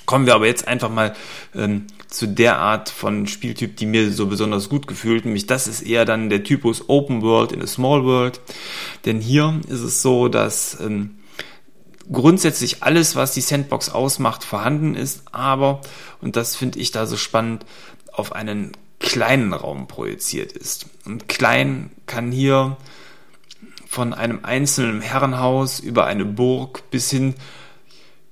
Kommen 0.07 0.27
wir 0.27 0.35
aber 0.35 0.47
jetzt 0.47 0.67
einfach 0.67 0.91
mal 0.91 1.15
ähm, 1.55 1.87
zu 2.09 2.27
der 2.27 2.59
Art 2.59 2.89
von 2.89 3.27
Spieltyp, 3.27 3.77
die 3.77 3.87
mir 3.87 4.13
so 4.13 4.27
besonders 4.27 4.69
gut 4.69 4.87
gefühlt, 4.87 5.25
nämlich 5.25 5.47
das 5.47 5.67
ist 5.67 5.83
eher 5.83 6.05
dann 6.05 6.29
der 6.29 6.45
Typus 6.45 6.89
Open 6.89 7.23
World 7.23 7.53
in 7.53 7.63
a 7.63 7.67
Small 7.67 8.05
World. 8.05 8.41
Denn 9.05 9.21
hier 9.21 9.61
ist 9.69 9.81
es 9.81 10.03
so, 10.03 10.29
dass 10.29 10.79
ähm, 10.81 11.19
grundsätzlich 12.11 12.83
alles, 12.83 13.17
was 13.17 13.33
die 13.33 13.41
Sandbox 13.41 13.91
ausmacht, 13.91 14.45
vorhanden 14.45 14.95
ist, 14.95 15.23
aber, 15.33 15.81
und 16.21 16.37
das 16.37 16.57
finde 16.57 16.79
ich 16.79 16.91
da 16.91 17.07
so 17.07 17.17
spannend, 17.17 17.65
auf 18.13 18.33
einen 18.33 18.73
kleinen 18.99 19.53
Raum 19.53 19.89
projiziert 19.89 20.53
ist. 20.53 20.87
Und 21.05 21.29
klein 21.29 21.91
kann 22.07 22.31
hier 22.31 22.77
von 23.89 24.15
einem 24.15 24.41
einzelnen 24.43 25.01
Herrenhaus 25.01 25.81
über 25.81 26.07
eine 26.07 26.25
Burg 26.25 26.91
bis 26.91 27.11
hin 27.11 27.35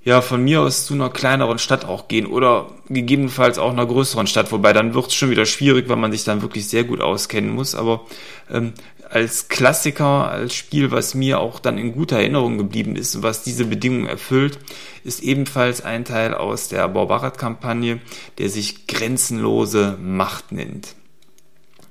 ja, 0.03 0.21
von 0.21 0.43
mir 0.43 0.61
aus 0.61 0.85
zu 0.85 0.95
einer 0.95 1.09
kleineren 1.09 1.59
Stadt 1.59 1.85
auch 1.85 2.07
gehen 2.07 2.25
oder 2.25 2.67
gegebenenfalls 2.89 3.59
auch 3.59 3.71
einer 3.71 3.85
größeren 3.85 4.25
Stadt, 4.27 4.51
wobei 4.51 4.73
dann 4.73 4.93
wird 4.93 5.07
es 5.07 5.13
schon 5.13 5.29
wieder 5.29 5.45
schwierig, 5.45 5.89
weil 5.89 5.97
man 5.97 6.11
sich 6.11 6.23
dann 6.23 6.41
wirklich 6.41 6.67
sehr 6.67 6.83
gut 6.83 7.01
auskennen 7.01 7.51
muss. 7.51 7.75
Aber 7.75 8.05
ähm, 8.49 8.73
als 9.11 9.49
Klassiker, 9.49 10.31
als 10.31 10.55
Spiel, 10.55 10.89
was 10.89 11.13
mir 11.13 11.39
auch 11.39 11.59
dann 11.59 11.77
in 11.77 11.91
guter 11.91 12.17
Erinnerung 12.17 12.57
geblieben 12.57 12.95
ist 12.95 13.13
und 13.15 13.23
was 13.23 13.43
diese 13.43 13.65
Bedingungen 13.65 14.07
erfüllt, 14.07 14.57
ist 15.03 15.21
ebenfalls 15.21 15.83
ein 15.83 16.05
Teil 16.05 16.33
aus 16.33 16.69
der 16.69 16.87
Borbarat-Kampagne, 16.87 17.99
der 18.37 18.49
sich 18.49 18.87
Grenzenlose 18.87 19.97
Macht 20.01 20.51
nennt. 20.51 20.95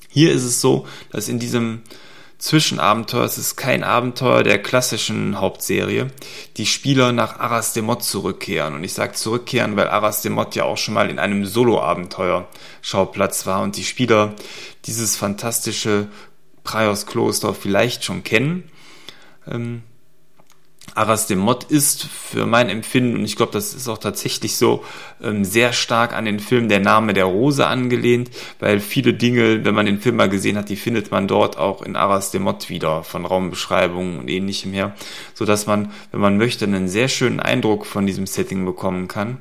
Hier 0.09 0.33
ist 0.33 0.45
es 0.45 0.61
so, 0.61 0.87
dass 1.13 1.29
in 1.29 1.39
diesem 1.39 1.83
Zwischenabenteuer, 2.41 3.25
es 3.25 3.37
ist 3.37 3.57
kein 3.57 3.85
Abenteuer 3.85 4.43
der 4.43 4.63
klassischen 4.63 5.39
Hauptserie, 5.41 6.11
die 6.57 6.65
Spieler 6.65 7.13
nach 7.13 7.39
Arras 7.39 7.75
de 7.75 7.83
Mott 7.83 8.03
zurückkehren. 8.03 8.75
Und 8.75 8.83
ich 8.83 8.95
sage 8.95 9.13
zurückkehren, 9.13 9.77
weil 9.77 9.89
Arras 9.89 10.23
de 10.23 10.31
Mott 10.31 10.55
ja 10.55 10.65
auch 10.65 10.79
schon 10.79 10.95
mal 10.95 11.11
in 11.11 11.19
einem 11.19 11.45
Solo-Abenteuer 11.45 12.49
Schauplatz 12.81 13.45
war 13.45 13.63
und 13.63 13.77
die 13.77 13.85
Spieler 13.85 14.35
dieses 14.87 15.17
fantastische 15.17 16.09
Praios 16.65 17.05
Kloster 17.05 17.53
vielleicht 17.53 18.05
schon 18.05 18.25
kennen. 18.25 18.71
Ähm, 19.47 19.83
Aras 20.95 21.27
de 21.27 21.37
Mott 21.37 21.65
ist 21.65 22.05
für 22.05 22.47
mein 22.47 22.69
Empfinden, 22.69 23.17
und 23.17 23.25
ich 23.25 23.37
glaube, 23.37 23.53
das 23.53 23.75
ist 23.75 23.89
auch 23.89 23.99
tatsächlich 23.99 24.57
so, 24.57 24.85
ähm, 25.23 25.45
sehr 25.45 25.73
stark 25.73 26.13
an 26.13 26.25
den 26.25 26.41
Film 26.41 26.69
Der 26.69 26.81
Name 26.81 27.15
der 27.15 27.25
Rose 27.25 27.67
angelehnt, 27.67 28.31
weil 28.59 28.81
viele 28.81 29.15
Dinge, 29.15 29.65
wenn 29.65 29.75
man 29.75 29.87
den 29.87 30.01
Film 30.01 30.17
mal 30.17 30.29
gesehen 30.29 30.57
hat, 30.57 30.69
die 30.69 30.77
findet 30.77 31.11
man 31.11 31.29
dort 31.29 31.59
auch 31.59 31.83
in 31.83 31.97
Aras 31.97 32.31
de 32.31 32.41
Mott 32.41 32.69
wieder, 32.69 33.05
von 33.05 33.25
Raumbeschreibungen 33.25 34.19
und 34.19 34.29
ähnlichem 34.29 34.73
her, 34.73 34.95
so 35.35 35.45
dass 35.45 35.67
man, 35.67 35.93
wenn 36.13 36.21
man 36.21 36.39
möchte, 36.39 36.65
einen 36.65 36.89
sehr 36.89 37.09
schönen 37.09 37.41
Eindruck 37.41 37.87
von 37.87 38.07
diesem 38.07 38.27
Setting 38.27 38.65
bekommen 38.65 39.09
kann. 39.09 39.39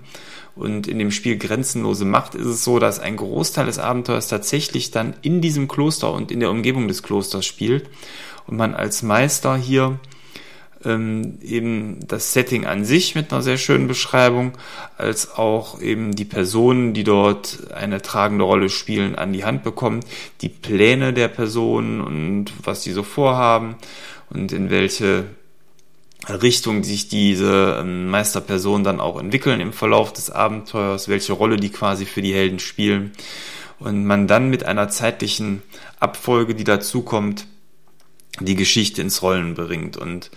Und 0.56 0.88
in 0.88 1.00
dem 1.00 1.12
Spiel 1.12 1.38
Grenzenlose 1.38 2.04
Macht 2.04 2.36
ist 2.36 2.46
es 2.46 2.66
so, 2.66 2.80
dass 2.80 3.00
ein 3.00 3.16
Großteil 3.16 3.66
des 3.66 3.80
Abenteuers 3.80 4.28
tatsächlich 4.28 4.92
dann 4.92 5.14
in 5.22 5.40
diesem 5.40 5.70
Kloster 5.70 6.12
und 6.12 6.32
in 6.32 6.42
der 6.42 6.52
Umgebung 6.52 6.90
des 6.90 7.02
Klosters 7.02 7.46
spielt 7.46 7.90
und 8.46 8.58
man 8.58 8.74
als 8.74 9.02
Meister 9.02 9.56
hier 9.56 10.00
ähm, 10.86 11.40
eben 11.42 12.08
das 12.08 12.34
Setting 12.34 12.66
an 12.66 12.86
sich 12.86 13.16
mit 13.16 13.32
einer 13.32 13.42
sehr 13.42 13.58
schönen 13.58 13.88
Beschreibung, 13.88 14.54
als 14.98 15.36
auch 15.36 15.82
eben 15.82 16.16
die 16.16 16.26
Personen, 16.26 16.94
die 16.94 17.04
dort 17.04 17.72
eine 17.74 18.02
tragende 18.02 18.46
Rolle 18.46 18.70
spielen, 18.70 19.16
an 19.16 19.34
die 19.34 19.46
Hand 19.46 19.64
bekommt, 19.64 20.06
die 20.42 20.50
Pläne 20.50 21.14
der 21.14 21.28
Personen 21.28 22.02
und 22.02 22.54
was 22.64 22.82
die 22.82 22.92
so 22.92 23.04
vorhaben 23.04 23.76
und 24.30 24.52
in 24.52 24.70
welche 24.70 25.26
Richtung 26.28 26.84
sich 26.84 27.08
diese 27.08 27.80
ähm, 27.82 28.10
Meisterpersonen 28.10 28.84
dann 28.84 29.00
auch 29.00 29.20
entwickeln 29.20 29.62
im 29.62 29.74
Verlauf 29.74 30.14
des 30.14 30.30
Abenteuers, 30.30 31.08
welche 31.08 31.34
Rolle 31.34 31.58
die 31.58 31.70
quasi 31.70 32.06
für 32.06 32.22
die 32.22 32.34
Helden 32.34 32.60
spielen. 32.60 33.14
Und 33.80 34.06
man 34.06 34.28
dann 34.28 34.50
mit 34.50 34.66
einer 34.66 34.90
zeitlichen 34.90 35.62
Abfolge, 36.02 36.54
die 36.54 36.66
dazukommt, 36.66 37.48
die 38.42 38.56
Geschichte 38.56 39.02
ins 39.02 39.22
Rollen 39.22 39.54
bringt. 39.54 39.96
Und 39.96 40.30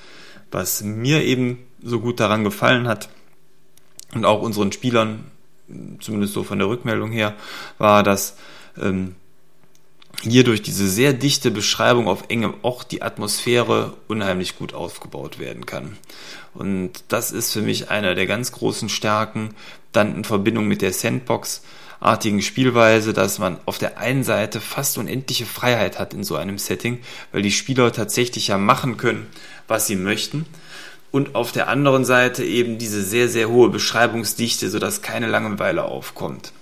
was 0.53 0.83
mir 0.83 1.25
eben 1.25 1.59
so 1.83 2.01
gut 2.01 2.21
daran 2.21 2.45
gefallen 2.45 2.87
hat 2.87 3.09
und 4.15 4.25
auch 4.25 4.43
unseren 4.43 4.73
Spielern, 4.73 5.25
zumindest 6.01 6.35
so 6.35 6.45
von 6.45 6.59
der 6.59 6.69
Rückmeldung 6.69 7.11
her, 7.11 7.35
war, 7.79 8.03
dass 8.03 8.37
ähm, 8.81 9.17
hier 10.23 10.45
durch 10.45 10.63
diese 10.63 10.89
sehr 10.89 11.13
dichte 11.13 11.51
Beschreibung 11.51 12.07
auf 12.07 12.25
engem 12.29 12.55
Ort 12.63 12.93
die 12.93 13.03
Atmosphäre 13.03 13.95
unheimlich 14.09 14.57
gut 14.57 14.75
aufgebaut 14.75 15.39
werden 15.39 15.67
kann. 15.67 15.97
Und 16.55 17.05
das 17.09 17.33
ist 17.33 17.53
für 17.53 17.63
mich 17.63 17.91
einer 17.91 18.15
der 18.15 18.27
ganz 18.27 18.53
großen 18.53 18.89
Stärken, 18.89 19.55
dann 19.91 20.15
in 20.15 20.25
Verbindung 20.25 20.69
mit 20.69 20.83
der 20.83 20.93
Sandbox, 20.93 21.63
artigen 21.99 22.43
Spielweise, 22.43 23.13
dass 23.13 23.39
man 23.39 23.59
auf 23.65 23.79
der 23.79 23.99
einen 23.99 24.25
Seite 24.25 24.61
fast 24.61 24.99
unendliche 24.99 25.47
Freiheit 25.47 25.99
hat 25.99 26.15
in 26.15 26.25
so 26.25 26.37
einem 26.37 26.59
Setting, 26.59 26.99
weil 27.31 27.43
die 27.43 27.53
Spieler 27.53 27.93
tatsächlich 27.93 28.49
ja 28.49 28.59
machen 28.59 28.97
können, 28.97 29.29
was 29.73 29.87
sie 29.87 29.97
möchten. 29.97 30.47
Und 31.11 31.35
auf 31.35 31.51
der 31.51 31.69
anderen 31.69 32.05
Seite 32.05 32.45
eben 32.45 32.79
diese 32.79 33.03
sehr, 33.03 33.29
sehr 33.29 33.49
hohe 33.49 33.69
Beschreibungsdichte, 33.69 34.71
sodass 34.71 35.03
keine 35.03 35.27
Langeweile 35.27 35.85
aufkommt. 35.85 36.53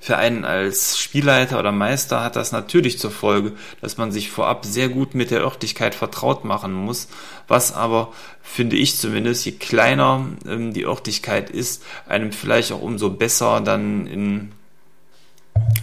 Für 0.00 0.18
einen 0.18 0.44
als 0.44 0.98
Spielleiter 0.98 1.60
oder 1.60 1.70
Meister 1.70 2.24
hat 2.24 2.34
das 2.34 2.50
natürlich 2.50 2.98
zur 2.98 3.12
Folge, 3.12 3.52
dass 3.80 3.98
man 3.98 4.10
sich 4.10 4.32
vorab 4.32 4.64
sehr 4.64 4.88
gut 4.88 5.14
mit 5.14 5.30
der 5.30 5.42
Örtlichkeit 5.42 5.94
vertraut 5.94 6.44
machen 6.44 6.72
muss, 6.72 7.06
was 7.46 7.72
aber, 7.72 8.12
finde 8.42 8.74
ich 8.74 8.96
zumindest, 8.96 9.44
je 9.44 9.52
kleiner 9.52 10.26
ähm, 10.44 10.72
die 10.72 10.84
Örtlichkeit 10.84 11.50
ist, 11.50 11.84
einem 12.08 12.32
vielleicht 12.32 12.72
auch 12.72 12.82
umso 12.82 13.10
besser 13.10 13.60
dann 13.60 14.08
in 14.08 14.52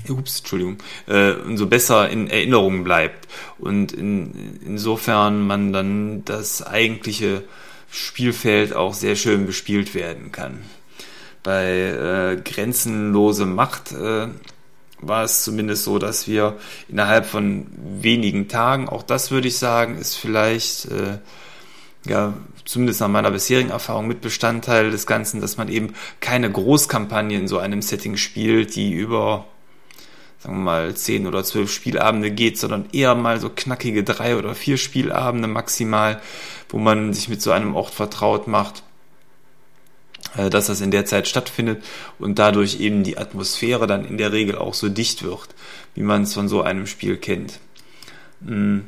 ups, 0.10 0.40
Entschuldigung, 0.40 0.78
äh, 1.08 1.32
umso 1.34 1.68
besser 1.68 2.10
in 2.10 2.30
Erinnerung 2.30 2.84
bleibt. 2.84 3.28
Und 3.58 3.92
in, 3.92 4.60
insofern 4.66 5.46
man 5.46 5.74
dann 5.74 6.26
das 6.26 6.66
eigentliche 6.66 7.44
Spielfeld 7.92 8.76
auch 8.76 8.94
sehr 8.94 9.16
schön 9.16 9.46
bespielt 9.46 9.96
werden 9.96 10.32
kann. 10.32 10.60
Bei 11.44 11.66
äh, 11.66 12.42
grenzenlose 12.44 13.46
Macht 13.46 13.92
äh, 13.92 14.28
war 15.02 15.24
es 15.24 15.44
zumindest 15.44 15.86
so, 15.86 15.98
dass 15.98 16.28
wir 16.28 16.58
innerhalb 16.90 17.26
von 17.26 17.68
wenigen 17.78 18.48
Tagen, 18.48 18.90
auch 18.90 19.04
das 19.04 19.32
würde 19.32 19.48
ich 19.48 19.58
sagen, 19.58 19.98
ist 19.98 20.16
vielleicht 20.16 20.86
äh, 20.86 21.20
ja 22.06 22.34
zumindest 22.66 23.02
nach 23.02 23.08
meiner 23.08 23.32
bisherigen 23.32 23.72
Erfahrung 23.72 24.08
mit 24.08 24.22
Bestandteil 24.22 24.92
des 24.92 25.08
Ganzen, 25.08 25.42
dass 25.42 25.58
man 25.58 25.70
eben 25.70 25.94
keine 26.20 26.52
Großkampagne 26.52 27.38
in 27.38 27.48
so 27.48 27.58
einem 27.58 27.82
Setting 27.82 28.18
spielt, 28.18 28.76
die 28.76 28.92
über 28.92 29.48
sagen 30.40 30.56
wir 30.56 30.64
mal, 30.64 30.96
zehn 30.96 31.28
oder 31.28 31.44
zwölf 31.44 31.72
Spielabende 31.72 32.32
geht, 32.32 32.58
sondern 32.58 32.86
eher 32.94 33.14
mal 33.16 33.40
so 33.40 33.50
knackige 33.50 34.04
drei 34.04 34.38
oder 34.38 34.56
vier 34.56 34.78
Spielabende 34.78 35.48
maximal, 35.48 36.22
wo 36.70 36.78
man 36.78 37.14
sich 37.14 37.28
mit 37.28 37.42
so 37.42 37.52
einem 37.52 37.76
Ort 37.76 37.94
vertraut 37.94 38.48
macht, 38.48 38.84
äh, 40.38 40.50
dass 40.50 40.68
das 40.68 40.80
in 40.80 40.92
der 40.92 41.06
Zeit 41.06 41.28
stattfindet 41.28 41.84
und 42.20 42.40
dadurch 42.40 42.80
eben 42.80 43.04
die 43.04 43.18
Atmosphäre 43.18 43.86
dann 43.86 44.06
in 44.06 44.18
der 44.18 44.32
Regel 44.32 44.58
auch 44.58 44.74
so 44.74 44.88
dicht 44.88 45.24
wird, 45.24 45.50
wie 45.94 46.04
man 46.04 46.24
es 46.24 46.34
von 46.34 46.48
so 46.48 46.62
einem 46.62 46.88
Spiel 46.88 47.18
kennt. 47.18 47.60
Hm, 48.46 48.86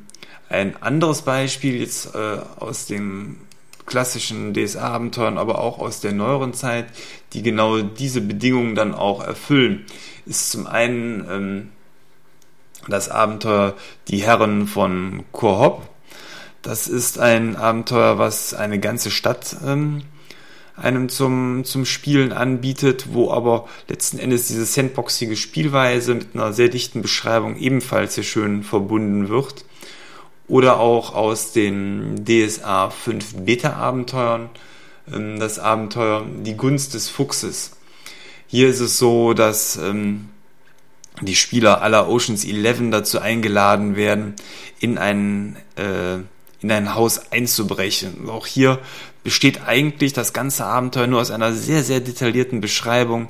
ein 0.48 0.82
anderes 0.82 1.24
Beispiel 1.24 1.80
jetzt 1.80 2.16
äh, 2.16 2.40
aus 2.60 2.86
dem 2.86 3.38
klassischen 3.92 4.54
DSA-Abenteuern, 4.54 5.38
aber 5.38 5.60
auch 5.60 5.78
aus 5.78 6.00
der 6.00 6.14
neueren 6.14 6.54
Zeit, 6.54 6.88
die 7.34 7.44
genau 7.44 7.82
diese 7.82 8.22
Bedingungen 8.22 8.74
dann 8.74 8.96
auch 8.96 9.22
erfüllen, 9.22 9.86
ist 10.26 10.50
zum 10.50 10.66
einen 10.66 11.28
ähm, 11.30 11.70
das 12.88 13.10
Abenteuer 13.10 13.76
Die 14.08 14.24
Herren 14.24 14.66
von 14.66 15.26
Korhop. 15.34 15.88
Das 16.62 16.88
ist 16.88 17.20
ein 17.20 17.58
Abenteuer, 17.58 18.18
was 18.18 18.54
eine 18.54 18.80
ganze 18.80 19.12
Stadt 19.12 19.58
ähm, 19.66 20.04
einem 20.78 21.10
zum, 21.10 21.66
zum 21.66 21.84
Spielen 21.84 22.32
anbietet, 22.32 23.08
wo 23.12 23.30
aber 23.30 23.68
letzten 23.90 24.20
Endes 24.20 24.48
diese 24.48 24.66
sandboxige 24.66 25.36
Spielweise 25.36 26.16
mit 26.16 26.34
einer 26.34 26.54
sehr 26.54 26.70
dichten 26.70 27.02
Beschreibung 27.02 27.58
ebenfalls 27.58 28.16
sehr 28.16 28.24
schön 28.24 28.64
verbunden 28.64 29.28
wird 29.28 29.66
oder 30.48 30.80
auch 30.80 31.14
aus 31.14 31.52
den 31.52 32.26
DSA 32.26 32.90
5 32.90 33.36
Beta-Abenteuern 33.46 34.50
ähm, 35.12 35.40
das 35.40 35.60
Abenteuer 35.60 36.26
Die 36.44 36.58
Gunst 36.58 36.94
des 36.94 37.10
Fuchses. 37.10 37.72
Hier 38.48 38.68
ist 38.68 38.80
es 38.80 38.98
so, 38.98 39.34
dass 39.34 39.78
ähm, 39.78 40.30
die 41.22 41.36
Spieler 41.36 41.82
aller 41.82 42.10
Oceans 42.10 42.46
11 42.46 42.92
dazu 42.92 43.20
eingeladen 43.20 43.96
werden, 43.96 44.36
in 44.80 44.98
ein, 44.98 45.58
äh, 45.76 46.16
in 46.62 46.72
ein 46.72 46.96
Haus 46.96 47.32
einzubrechen. 47.32 48.30
Auch 48.30 48.48
hier 48.48 48.80
besteht 49.24 49.68
eigentlich 49.68 50.14
das 50.14 50.34
ganze 50.34 50.66
Abenteuer 50.66 51.08
nur 51.08 51.22
aus 51.22 51.32
einer 51.32 51.54
sehr, 51.54 51.84
sehr 51.84 52.00
detaillierten 52.00 52.60
Beschreibung 52.62 53.30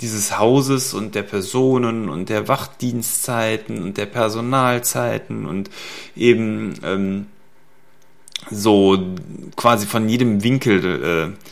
dieses 0.00 0.38
Hauses 0.38 0.94
und 0.94 1.14
der 1.14 1.22
Personen 1.22 2.08
und 2.08 2.28
der 2.28 2.48
Wachdienstzeiten 2.48 3.82
und 3.82 3.96
der 3.96 4.06
Personalzeiten 4.06 5.46
und 5.46 5.70
eben 6.16 6.74
ähm, 6.82 7.26
so 8.50 8.98
quasi 9.56 9.86
von 9.86 10.08
jedem 10.08 10.42
Winkel 10.42 11.34
äh, 11.34 11.46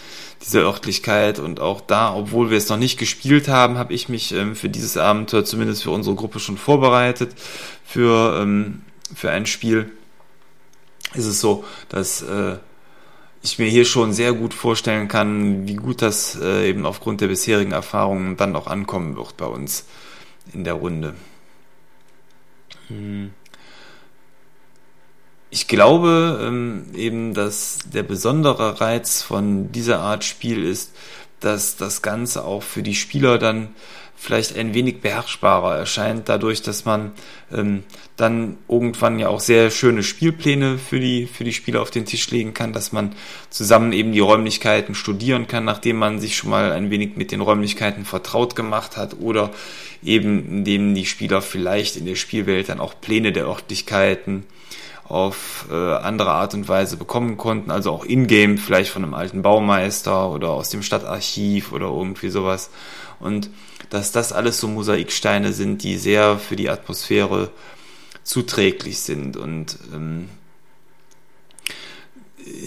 dieser 0.44 0.62
Örtlichkeit 0.62 1.38
und 1.38 1.60
auch 1.60 1.80
da, 1.80 2.14
obwohl 2.14 2.50
wir 2.50 2.56
es 2.56 2.68
noch 2.68 2.78
nicht 2.78 2.98
gespielt 2.98 3.48
haben, 3.48 3.78
habe 3.78 3.92
ich 3.92 4.08
mich 4.08 4.32
ähm, 4.32 4.56
für 4.56 4.68
dieses 4.68 4.96
Abenteuer 4.96 5.44
zumindest 5.44 5.82
für 5.82 5.90
unsere 5.90 6.16
Gruppe 6.16 6.40
schon 6.40 6.56
vorbereitet 6.56 7.34
für 7.84 8.40
ähm, 8.40 8.82
für 9.14 9.30
ein 9.30 9.46
Spiel. 9.46 9.90
Ist 11.14 11.26
es 11.26 11.40
so, 11.40 11.64
dass 11.88 12.22
äh, 12.22 12.56
ich 13.42 13.58
mir 13.58 13.68
hier 13.68 13.84
schon 13.84 14.12
sehr 14.12 14.32
gut 14.32 14.52
vorstellen 14.52 15.08
kann, 15.08 15.66
wie 15.66 15.76
gut 15.76 16.02
das 16.02 16.38
äh, 16.40 16.68
eben 16.68 16.84
aufgrund 16.84 17.20
der 17.20 17.28
bisherigen 17.28 17.72
Erfahrungen 17.72 18.36
dann 18.36 18.54
auch 18.54 18.66
ankommen 18.66 19.16
wird 19.16 19.36
bei 19.36 19.46
uns 19.46 19.86
in 20.52 20.64
der 20.64 20.74
Runde. 20.74 21.14
Hm. 22.88 23.30
Ich 25.52 25.66
glaube 25.66 26.40
ähm, 26.42 26.86
eben, 26.94 27.34
dass 27.34 27.78
der 27.92 28.04
besondere 28.04 28.80
Reiz 28.80 29.22
von 29.22 29.72
dieser 29.72 30.00
Art 30.00 30.22
Spiel 30.22 30.64
ist, 30.64 30.92
dass 31.40 31.76
das 31.76 32.02
Ganze 32.02 32.44
auch 32.44 32.62
für 32.62 32.82
die 32.82 32.94
Spieler 32.94 33.38
dann 33.38 33.74
vielleicht 34.20 34.54
ein 34.58 34.74
wenig 34.74 35.00
beherrschbarer 35.00 35.78
erscheint, 35.78 36.28
dadurch, 36.28 36.60
dass 36.60 36.84
man 36.84 37.12
ähm, 37.50 37.84
dann 38.18 38.58
irgendwann 38.68 39.18
ja 39.18 39.28
auch 39.28 39.40
sehr 39.40 39.70
schöne 39.70 40.02
Spielpläne 40.02 40.76
für 40.76 41.00
die, 41.00 41.26
für 41.26 41.42
die 41.42 41.54
Spieler 41.54 41.80
auf 41.80 41.90
den 41.90 42.04
Tisch 42.04 42.30
legen 42.30 42.52
kann, 42.52 42.74
dass 42.74 42.92
man 42.92 43.14
zusammen 43.48 43.94
eben 43.94 44.12
die 44.12 44.20
Räumlichkeiten 44.20 44.94
studieren 44.94 45.46
kann, 45.46 45.64
nachdem 45.64 45.96
man 45.96 46.20
sich 46.20 46.36
schon 46.36 46.50
mal 46.50 46.70
ein 46.72 46.90
wenig 46.90 47.16
mit 47.16 47.32
den 47.32 47.40
Räumlichkeiten 47.40 48.04
vertraut 48.04 48.54
gemacht 48.54 48.98
hat 48.98 49.16
oder 49.20 49.52
eben 50.02 50.46
indem 50.58 50.94
die 50.94 51.06
Spieler 51.06 51.40
vielleicht 51.40 51.96
in 51.96 52.04
der 52.04 52.16
Spielwelt 52.16 52.68
dann 52.68 52.78
auch 52.78 53.00
Pläne 53.00 53.32
der 53.32 53.46
Örtlichkeiten 53.46 54.44
auf 55.04 55.66
äh, 55.70 55.74
andere 55.74 56.32
Art 56.32 56.52
und 56.52 56.68
Weise 56.68 56.98
bekommen 56.98 57.38
konnten, 57.38 57.70
also 57.70 57.90
auch 57.90 58.04
in-game 58.04 58.58
vielleicht 58.58 58.90
von 58.90 59.02
einem 59.02 59.14
alten 59.14 59.40
Baumeister 59.40 60.30
oder 60.30 60.50
aus 60.50 60.68
dem 60.68 60.82
Stadtarchiv 60.82 61.72
oder 61.72 61.86
irgendwie 61.86 62.28
sowas. 62.28 62.70
Und 63.18 63.48
dass 63.90 64.12
das 64.12 64.32
alles 64.32 64.58
so 64.60 64.68
Mosaiksteine 64.68 65.52
sind, 65.52 65.82
die 65.82 65.98
sehr 65.98 66.38
für 66.38 66.56
die 66.56 66.70
Atmosphäre 66.70 67.50
zuträglich 68.22 69.00
sind. 69.00 69.36
Und 69.36 69.76
ähm, 69.92 70.28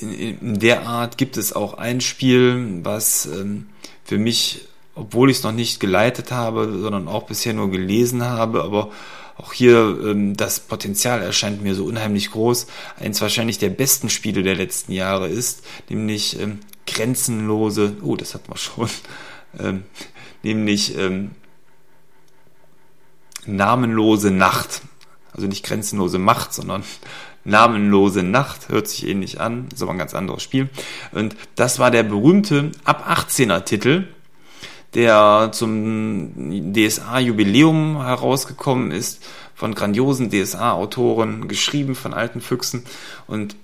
in, 0.02 0.40
in 0.40 0.60
der 0.60 0.86
Art 0.86 1.18
gibt 1.18 1.38
es 1.38 1.54
auch 1.54 1.76
ein 1.76 2.02
Spiel, 2.02 2.82
was 2.84 3.26
ähm, 3.26 3.68
für 4.04 4.18
mich, 4.18 4.68
obwohl 4.96 5.30
ich 5.30 5.38
es 5.38 5.44
noch 5.44 5.54
nicht 5.54 5.80
geleitet 5.80 6.32
habe, 6.32 6.78
sondern 6.80 7.08
auch 7.08 7.24
bisher 7.24 7.54
nur 7.54 7.72
gelesen 7.72 8.24
habe, 8.24 8.64
aber 8.64 8.92
auch 9.38 9.54
hier 9.54 9.98
ähm, 10.04 10.38
das 10.38 10.60
Potenzial 10.60 11.22
erscheint 11.22 11.64
mir 11.64 11.74
so 11.74 11.86
unheimlich 11.86 12.32
groß. 12.32 12.68
Eins 13.00 13.22
wahrscheinlich 13.22 13.58
der 13.58 13.70
besten 13.70 14.10
Spiele 14.10 14.44
der 14.44 14.56
letzten 14.56 14.92
Jahre 14.92 15.28
ist, 15.28 15.64
nämlich 15.90 16.40
ähm, 16.40 16.60
grenzenlose, 16.86 17.98
oh, 18.02 18.16
das 18.16 18.36
hat 18.36 18.48
man 18.48 18.58
schon, 18.58 18.90
ähm, 19.60 19.84
nämlich 20.44 20.98
ähm, 20.98 21.32
namenlose 23.46 24.32
Nacht. 24.32 24.82
Also 25.32 25.48
nicht 25.48 25.66
grenzenlose 25.66 26.20
Macht, 26.20 26.54
sondern 26.54 26.84
namenlose 27.44 28.24
Nacht, 28.24 28.70
hört 28.70 28.88
sich 28.88 29.08
ähnlich 29.08 29.42
an, 29.42 29.68
ist 29.74 29.82
aber 29.82 29.92
ein 29.92 29.98
ganz 29.98 30.14
anderes 30.14 30.44
Spiel. 30.44 30.70
Und 31.12 31.36
das 31.56 31.80
war 31.80 31.92
der 31.92 32.04
berühmte 32.04 32.72
ab 32.84 33.10
18er 33.10 33.64
Titel, 33.66 34.08
der 34.94 35.50
zum 35.52 36.74
DSA-Jubiläum 36.74 38.04
herausgekommen 38.04 38.92
ist, 38.92 39.26
von 39.56 39.74
grandiosen 39.74 40.30
DSA-Autoren, 40.30 41.48
geschrieben 41.48 41.96
von 41.96 42.14
alten 42.14 42.42
Füchsen. 42.42 42.84
Und 43.28 43.56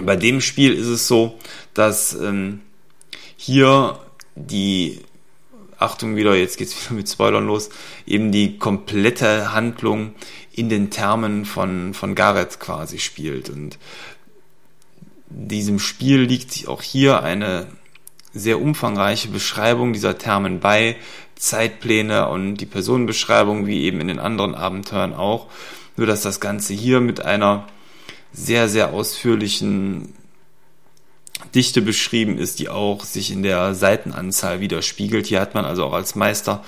bei 0.00 0.16
dem 0.16 0.40
Spiel 0.40 0.72
ist 0.72 0.86
es 0.86 1.08
so, 1.08 1.38
dass 1.74 2.14
ähm, 2.14 2.60
hier 3.36 3.98
die 4.34 5.00
Achtung 5.80 6.14
wieder, 6.14 6.36
jetzt 6.36 6.58
geht's 6.58 6.76
wieder 6.84 6.94
mit 6.94 7.08
Spoilern 7.08 7.46
los, 7.46 7.70
eben 8.06 8.32
die 8.32 8.58
komplette 8.58 9.52
Handlung 9.52 10.14
in 10.52 10.68
den 10.68 10.90
Termen 10.90 11.44
von, 11.44 11.94
von 11.94 12.14
Gareth 12.14 12.60
quasi 12.60 12.98
spielt. 12.98 13.48
Und 13.48 13.78
diesem 15.28 15.78
Spiel 15.78 16.20
liegt 16.20 16.68
auch 16.68 16.82
hier 16.82 17.22
eine 17.22 17.66
sehr 18.32 18.60
umfangreiche 18.60 19.28
Beschreibung 19.28 19.92
dieser 19.92 20.18
Termen 20.18 20.60
bei, 20.60 20.96
Zeitpläne 21.36 22.28
und 22.28 22.58
die 22.58 22.66
Personenbeschreibung, 22.66 23.66
wie 23.66 23.84
eben 23.84 24.00
in 24.00 24.08
den 24.08 24.18
anderen 24.18 24.54
Abenteuern 24.54 25.14
auch. 25.14 25.46
Nur 25.96 26.06
dass 26.06 26.22
das 26.22 26.40
Ganze 26.40 26.74
hier 26.74 27.00
mit 27.00 27.24
einer 27.24 27.66
sehr, 28.32 28.68
sehr 28.68 28.92
ausführlichen 28.92 30.14
Dichte 31.54 31.82
beschrieben 31.82 32.38
ist, 32.38 32.58
die 32.58 32.68
auch 32.68 33.04
sich 33.04 33.30
in 33.30 33.42
der 33.42 33.74
Seitenanzahl 33.74 34.60
widerspiegelt. 34.60 35.26
Hier 35.26 35.40
hat 35.40 35.54
man 35.54 35.64
also 35.64 35.84
auch 35.84 35.92
als 35.92 36.14
Meister 36.14 36.62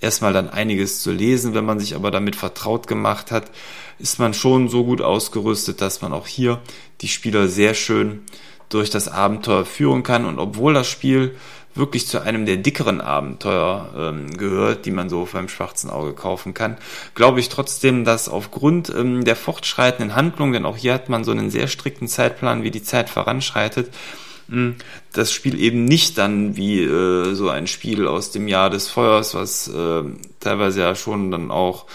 erstmal 0.00 0.32
dann 0.32 0.48
einiges 0.48 1.02
zu 1.02 1.12
lesen. 1.12 1.54
Wenn 1.54 1.64
man 1.64 1.80
sich 1.80 1.94
aber 1.94 2.10
damit 2.10 2.36
vertraut 2.36 2.86
gemacht 2.86 3.30
hat, 3.30 3.50
ist 3.98 4.18
man 4.18 4.34
schon 4.34 4.68
so 4.68 4.84
gut 4.84 5.00
ausgerüstet, 5.00 5.80
dass 5.80 6.02
man 6.02 6.12
auch 6.12 6.26
hier 6.26 6.60
die 7.00 7.08
Spieler 7.08 7.48
sehr 7.48 7.74
schön 7.74 8.22
durch 8.68 8.90
das 8.90 9.08
Abenteuer 9.08 9.64
führen 9.64 10.02
kann. 10.02 10.24
Und 10.24 10.38
obwohl 10.38 10.74
das 10.74 10.88
Spiel 10.88 11.36
wirklich 11.74 12.06
zu 12.06 12.20
einem 12.20 12.46
der 12.46 12.58
dickeren 12.58 13.00
Abenteuer 13.00 13.88
ähm, 13.96 14.30
gehört, 14.36 14.84
die 14.86 14.90
man 14.90 15.08
so 15.08 15.28
beim 15.32 15.48
schwarzen 15.48 15.90
Auge 15.90 16.12
kaufen 16.12 16.54
kann, 16.54 16.76
glaube 17.14 17.40
ich 17.40 17.48
trotzdem, 17.48 18.04
dass 18.04 18.28
aufgrund 18.28 18.90
ähm, 18.90 19.24
der 19.24 19.36
fortschreitenden 19.36 20.14
Handlung, 20.14 20.52
denn 20.52 20.66
auch 20.66 20.76
hier 20.76 20.94
hat 20.94 21.08
man 21.08 21.24
so 21.24 21.30
einen 21.30 21.50
sehr 21.50 21.68
strikten 21.68 22.08
Zeitplan, 22.08 22.62
wie 22.62 22.70
die 22.70 22.82
Zeit 22.82 23.08
voranschreitet, 23.08 23.90
hm, 24.48 24.76
das 25.12 25.32
Spiel 25.32 25.58
eben 25.58 25.84
nicht 25.84 26.18
dann 26.18 26.56
wie 26.56 26.82
äh, 26.82 27.34
so 27.34 27.48
ein 27.48 27.66
Spiel 27.66 28.06
aus 28.06 28.30
dem 28.32 28.48
Jahr 28.48 28.70
des 28.70 28.88
Feuers, 28.88 29.34
was 29.34 29.68
äh, 29.68 30.02
teilweise 30.40 30.80
ja 30.80 30.94
schon 30.94 31.30
dann 31.30 31.50
auch 31.50 31.86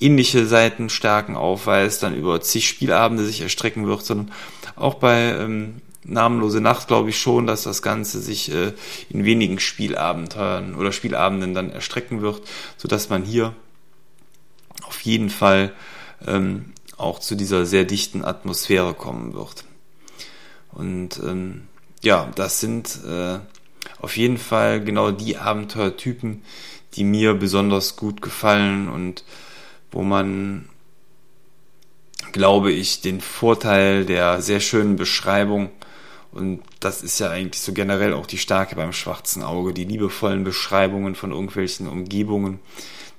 ähnliche 0.00 0.46
Seitenstärken 0.46 1.36
aufweist, 1.36 2.02
dann 2.02 2.14
über 2.14 2.40
zig 2.40 2.68
Spielabende 2.68 3.24
sich 3.24 3.40
erstrecken 3.40 3.86
wird, 3.86 4.04
sondern 4.04 4.32
auch 4.76 4.94
bei 4.94 5.34
ähm, 5.38 5.80
namenlose 6.04 6.60
Nacht 6.60 6.88
glaube 6.88 7.10
ich 7.10 7.18
schon, 7.18 7.46
dass 7.46 7.62
das 7.62 7.82
Ganze 7.82 8.20
sich 8.20 8.52
äh, 8.52 8.72
in 9.10 9.24
wenigen 9.24 9.58
Spielabenteuern 9.58 10.74
oder 10.74 10.92
Spielabenden 10.92 11.54
dann 11.54 11.70
erstrecken 11.70 12.20
wird, 12.20 12.42
so 12.76 12.88
dass 12.88 13.08
man 13.08 13.22
hier 13.24 13.54
auf 14.84 15.00
jeden 15.00 15.30
Fall 15.30 15.72
ähm, 16.26 16.72
auch 16.96 17.18
zu 17.18 17.34
dieser 17.34 17.66
sehr 17.66 17.84
dichten 17.84 18.24
Atmosphäre 18.24 18.94
kommen 18.94 19.34
wird. 19.34 19.64
Und 20.72 21.20
ähm, 21.24 21.68
ja, 22.02 22.30
das 22.34 22.60
sind 22.60 23.00
äh, 23.06 23.38
auf 24.00 24.16
jeden 24.16 24.38
Fall 24.38 24.82
genau 24.82 25.10
die 25.10 25.36
Abenteuertypen, 25.36 26.42
die 26.94 27.04
mir 27.04 27.34
besonders 27.34 27.96
gut 27.96 28.22
gefallen 28.22 28.88
und 28.88 29.24
wo 29.90 30.02
man 30.02 30.68
glaube 32.34 32.72
ich, 32.72 33.00
den 33.00 33.20
Vorteil 33.20 34.04
der 34.04 34.42
sehr 34.42 34.58
schönen 34.58 34.96
Beschreibung 34.96 35.70
und 36.34 36.62
das 36.80 37.02
ist 37.02 37.20
ja 37.20 37.30
eigentlich 37.30 37.62
so 37.62 37.72
generell 37.72 38.12
auch 38.12 38.26
die 38.26 38.38
Stärke 38.38 38.74
beim 38.74 38.92
schwarzen 38.92 39.42
Auge, 39.42 39.72
die 39.72 39.84
liebevollen 39.84 40.42
Beschreibungen 40.42 41.14
von 41.14 41.30
irgendwelchen 41.30 41.88
Umgebungen, 41.88 42.58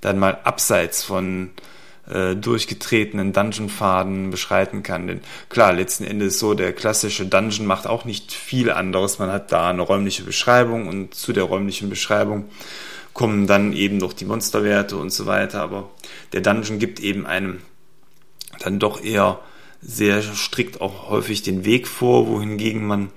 dann 0.01 0.19
mal 0.19 0.39
abseits 0.43 1.04
von 1.04 1.51
äh, 2.10 2.36
durchgetretenen 2.36 3.32
Dungeon-Faden 3.32 4.32
beschreiten 4.32 4.84
kann. 4.84 5.08
Denn 5.08 5.21
klar, 5.49 5.71
letzten 5.71 6.04
Endes 6.04 6.39
so, 6.39 6.54
der 6.54 6.73
klassische 6.73 7.25
Dungeon 7.25 7.65
macht 7.65 7.88
auch 7.88 8.06
nicht 8.06 8.34
viel 8.34 8.69
anderes. 8.69 9.17
Man 9.17 9.32
hat 9.32 9.51
da 9.51 9.69
eine 9.69 9.82
räumliche 9.82 10.23
Beschreibung 10.23 10.88
und 10.88 11.15
zu 11.15 11.32
der 11.34 11.45
räumlichen 11.45 11.89
Beschreibung 11.89 12.49
kommen 13.13 13.47
dann 13.47 13.71
eben 13.71 13.97
noch 13.97 14.12
die 14.12 14.25
Monsterwerte 14.25 14.97
und 14.97 15.12
so 15.12 15.25
weiter. 15.25 15.62
Aber 15.62 15.89
der 16.34 16.41
Dungeon 16.41 16.80
gibt 16.80 16.99
eben 16.99 17.25
einem 17.25 17.62
dann 18.60 18.78
doch 18.78 19.01
eher 19.01 19.39
sehr 19.86 20.21
strikt 20.21 20.82
auch 20.82 21.10
häufig 21.10 21.43
den 21.43 21.65
Weg 21.65 21.88
vor, 21.88 22.28
wohingegen 22.28 22.86
man 22.88 23.12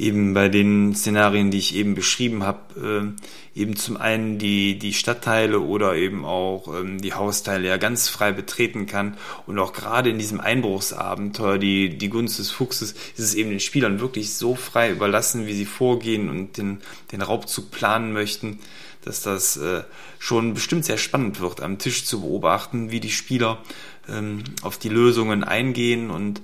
eben 0.00 0.34
bei 0.34 0.48
den 0.48 0.94
Szenarien, 0.94 1.50
die 1.50 1.58
ich 1.58 1.74
eben 1.74 1.94
beschrieben 1.94 2.42
habe, 2.42 3.14
äh, 3.54 3.60
eben 3.60 3.76
zum 3.76 3.96
einen 3.96 4.38
die, 4.38 4.78
die 4.78 4.94
Stadtteile 4.94 5.60
oder 5.60 5.94
eben 5.94 6.24
auch 6.24 6.68
ähm, 6.68 7.00
die 7.00 7.12
Hausteile 7.12 7.68
ja 7.68 7.76
ganz 7.76 8.08
frei 8.08 8.32
betreten 8.32 8.86
kann. 8.86 9.16
Und 9.46 9.58
auch 9.58 9.72
gerade 9.72 10.10
in 10.10 10.18
diesem 10.18 10.40
Einbruchsabenteuer, 10.40 11.58
die, 11.58 11.98
die 11.98 12.08
Gunst 12.08 12.38
des 12.38 12.50
Fuchses, 12.50 12.92
ist 12.92 13.18
es 13.18 13.34
eben 13.34 13.50
den 13.50 13.60
Spielern 13.60 14.00
wirklich 14.00 14.34
so 14.34 14.54
frei 14.54 14.90
überlassen, 14.90 15.46
wie 15.46 15.54
sie 15.54 15.66
vorgehen 15.66 16.30
und 16.30 16.56
den, 16.56 16.78
den 17.12 17.22
Raubzug 17.22 17.70
planen 17.70 18.12
möchten, 18.12 18.60
dass 19.04 19.22
das 19.22 19.56
äh, 19.56 19.82
schon 20.18 20.54
bestimmt 20.54 20.84
sehr 20.84 20.98
spannend 20.98 21.40
wird, 21.40 21.60
am 21.60 21.78
Tisch 21.78 22.04
zu 22.04 22.20
beobachten, 22.20 22.90
wie 22.90 23.00
die 23.00 23.10
Spieler 23.10 23.58
ähm, 24.12 24.44
auf 24.62 24.78
die 24.78 24.88
Lösungen 24.88 25.44
eingehen 25.44 26.10
und 26.10 26.40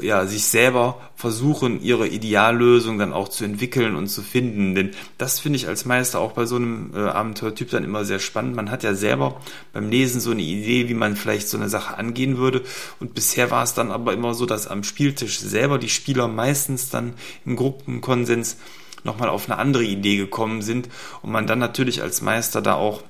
ja, 0.00 0.26
sich 0.26 0.44
selber 0.44 1.00
versuchen, 1.16 1.82
ihre 1.82 2.08
Ideallösung 2.08 2.98
dann 2.98 3.12
auch 3.12 3.28
zu 3.28 3.44
entwickeln 3.44 3.94
und 3.94 4.08
zu 4.08 4.22
finden. 4.22 4.74
Denn 4.74 4.90
das 5.18 5.38
finde 5.38 5.56
ich 5.56 5.68
als 5.68 5.84
Meister 5.84 6.20
auch 6.20 6.32
bei 6.32 6.46
so 6.46 6.56
einem 6.56 6.92
äh, 6.94 7.00
Abenteuertyp 7.00 7.70
dann 7.70 7.84
immer 7.84 8.04
sehr 8.04 8.18
spannend. 8.18 8.56
Man 8.56 8.70
hat 8.70 8.82
ja 8.82 8.94
selber 8.94 9.40
beim 9.72 9.90
Lesen 9.90 10.20
so 10.20 10.30
eine 10.30 10.42
Idee, 10.42 10.88
wie 10.88 10.94
man 10.94 11.16
vielleicht 11.16 11.48
so 11.48 11.56
eine 11.56 11.68
Sache 11.68 11.96
angehen 11.96 12.38
würde. 12.38 12.62
Und 13.00 13.14
bisher 13.14 13.50
war 13.50 13.62
es 13.62 13.74
dann 13.74 13.90
aber 13.90 14.12
immer 14.12 14.34
so, 14.34 14.46
dass 14.46 14.66
am 14.66 14.84
Spieltisch 14.84 15.38
selber 15.38 15.78
die 15.78 15.88
Spieler 15.88 16.28
meistens 16.28 16.90
dann 16.90 17.14
im 17.44 17.56
Gruppenkonsens 17.56 18.56
nochmal 19.04 19.28
auf 19.28 19.48
eine 19.48 19.58
andere 19.58 19.84
Idee 19.84 20.16
gekommen 20.16 20.62
sind 20.62 20.88
und 21.22 21.32
man 21.32 21.46
dann 21.46 21.58
natürlich 21.58 22.02
als 22.02 22.22
Meister 22.22 22.62
da 22.62 22.74
auch 22.74 23.02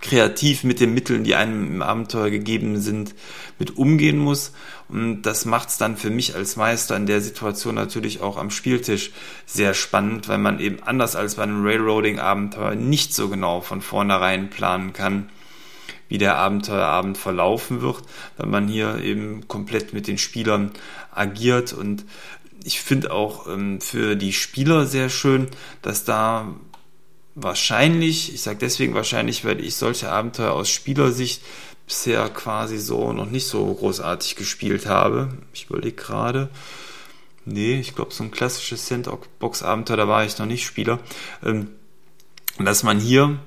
kreativ 0.00 0.64
mit 0.64 0.80
den 0.80 0.94
Mitteln, 0.94 1.24
die 1.24 1.34
einem 1.34 1.66
im 1.66 1.82
Abenteuer 1.82 2.30
gegeben 2.30 2.80
sind, 2.80 3.14
mit 3.58 3.76
umgehen 3.76 4.18
muss. 4.18 4.52
Und 4.88 5.22
das 5.22 5.44
macht 5.44 5.68
es 5.68 5.78
dann 5.78 5.96
für 5.96 6.10
mich 6.10 6.34
als 6.34 6.56
Meister 6.56 6.96
in 6.96 7.06
der 7.06 7.20
Situation 7.20 7.74
natürlich 7.74 8.20
auch 8.20 8.36
am 8.36 8.50
Spieltisch 8.50 9.10
sehr 9.46 9.74
spannend, 9.74 10.28
weil 10.28 10.38
man 10.38 10.60
eben 10.60 10.82
anders 10.82 11.16
als 11.16 11.36
bei 11.36 11.42
einem 11.42 11.64
Railroading-Abenteuer 11.64 12.74
nicht 12.74 13.14
so 13.14 13.28
genau 13.28 13.60
von 13.60 13.80
vornherein 13.80 14.50
planen 14.50 14.92
kann, 14.92 15.30
wie 16.08 16.18
der 16.18 16.36
Abenteuerabend 16.36 17.16
verlaufen 17.16 17.80
wird, 17.80 18.02
weil 18.36 18.48
man 18.48 18.68
hier 18.68 18.98
eben 18.98 19.48
komplett 19.48 19.94
mit 19.94 20.06
den 20.06 20.18
Spielern 20.18 20.72
agiert 21.10 21.72
und 21.72 22.04
ich 22.64 22.80
finde 22.80 23.12
auch 23.12 23.46
ähm, 23.46 23.80
für 23.80 24.16
die 24.16 24.32
Spieler 24.32 24.86
sehr 24.86 25.08
schön, 25.08 25.48
dass 25.80 26.04
da 26.04 26.48
wahrscheinlich, 27.34 28.34
ich 28.34 28.42
sage 28.42 28.58
deswegen 28.58 28.94
wahrscheinlich, 28.94 29.44
weil 29.44 29.64
ich 29.64 29.76
solche 29.76 30.10
Abenteuer 30.10 30.52
aus 30.52 30.68
Spielersicht 30.68 31.42
bisher 31.86 32.28
quasi 32.28 32.78
so 32.78 33.12
noch 33.12 33.30
nicht 33.30 33.46
so 33.46 33.72
großartig 33.72 34.36
gespielt 34.36 34.86
habe. 34.86 35.36
Ich 35.52 35.68
überlege 35.68 35.96
gerade. 35.96 36.48
Nee, 37.44 37.80
ich 37.80 37.94
glaube, 37.94 38.14
so 38.14 38.22
ein 38.22 38.30
klassisches 38.30 38.86
Sandbox-Abenteuer, 38.86 39.96
da 39.96 40.08
war 40.08 40.24
ich 40.24 40.38
noch 40.38 40.46
nicht 40.46 40.64
Spieler. 40.64 41.00
Ähm, 41.44 41.70
dass 42.58 42.82
man 42.82 43.00
hier 43.00 43.38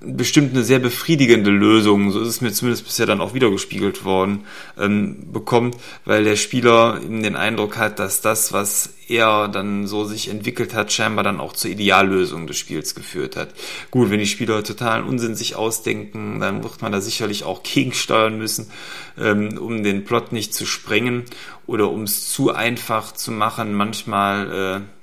bestimmt 0.00 0.52
eine 0.54 0.62
sehr 0.62 0.78
befriedigende 0.78 1.50
Lösung, 1.50 2.12
so 2.12 2.20
ist 2.20 2.28
es 2.28 2.40
mir 2.40 2.52
zumindest 2.52 2.84
bisher 2.84 3.06
dann 3.06 3.20
auch 3.20 3.34
wieder 3.34 3.50
gespiegelt 3.50 4.04
worden, 4.04 4.44
ähm, 4.78 5.32
bekommt, 5.32 5.76
weil 6.04 6.22
der 6.22 6.36
Spieler 6.36 7.00
eben 7.02 7.22
den 7.22 7.34
Eindruck 7.34 7.76
hat, 7.76 7.98
dass 7.98 8.20
das, 8.20 8.52
was 8.52 8.94
er 9.08 9.48
dann 9.48 9.88
so 9.88 10.04
sich 10.04 10.28
entwickelt 10.28 10.72
hat, 10.72 10.92
scheinbar 10.92 11.24
dann 11.24 11.40
auch 11.40 11.52
zur 11.52 11.70
Ideallösung 11.70 12.46
des 12.46 12.58
Spiels 12.58 12.94
geführt 12.94 13.34
hat. 13.34 13.52
Gut, 13.90 14.10
wenn 14.10 14.20
die 14.20 14.26
Spieler 14.26 14.62
totalen 14.62 15.04
Unsinn 15.04 15.34
sich 15.34 15.56
ausdenken, 15.56 16.38
dann 16.38 16.62
wird 16.62 16.80
man 16.80 16.92
da 16.92 17.00
sicherlich 17.00 17.42
auch 17.42 17.64
gegensteuern 17.64 18.38
müssen, 18.38 18.70
ähm, 19.18 19.58
um 19.58 19.82
den 19.82 20.04
Plot 20.04 20.30
nicht 20.30 20.54
zu 20.54 20.64
sprengen 20.64 21.24
oder 21.66 21.90
um 21.90 22.04
es 22.04 22.28
zu 22.28 22.52
einfach 22.52 23.12
zu 23.12 23.32
machen. 23.32 23.74
Manchmal 23.74 24.82
äh, 24.82 24.99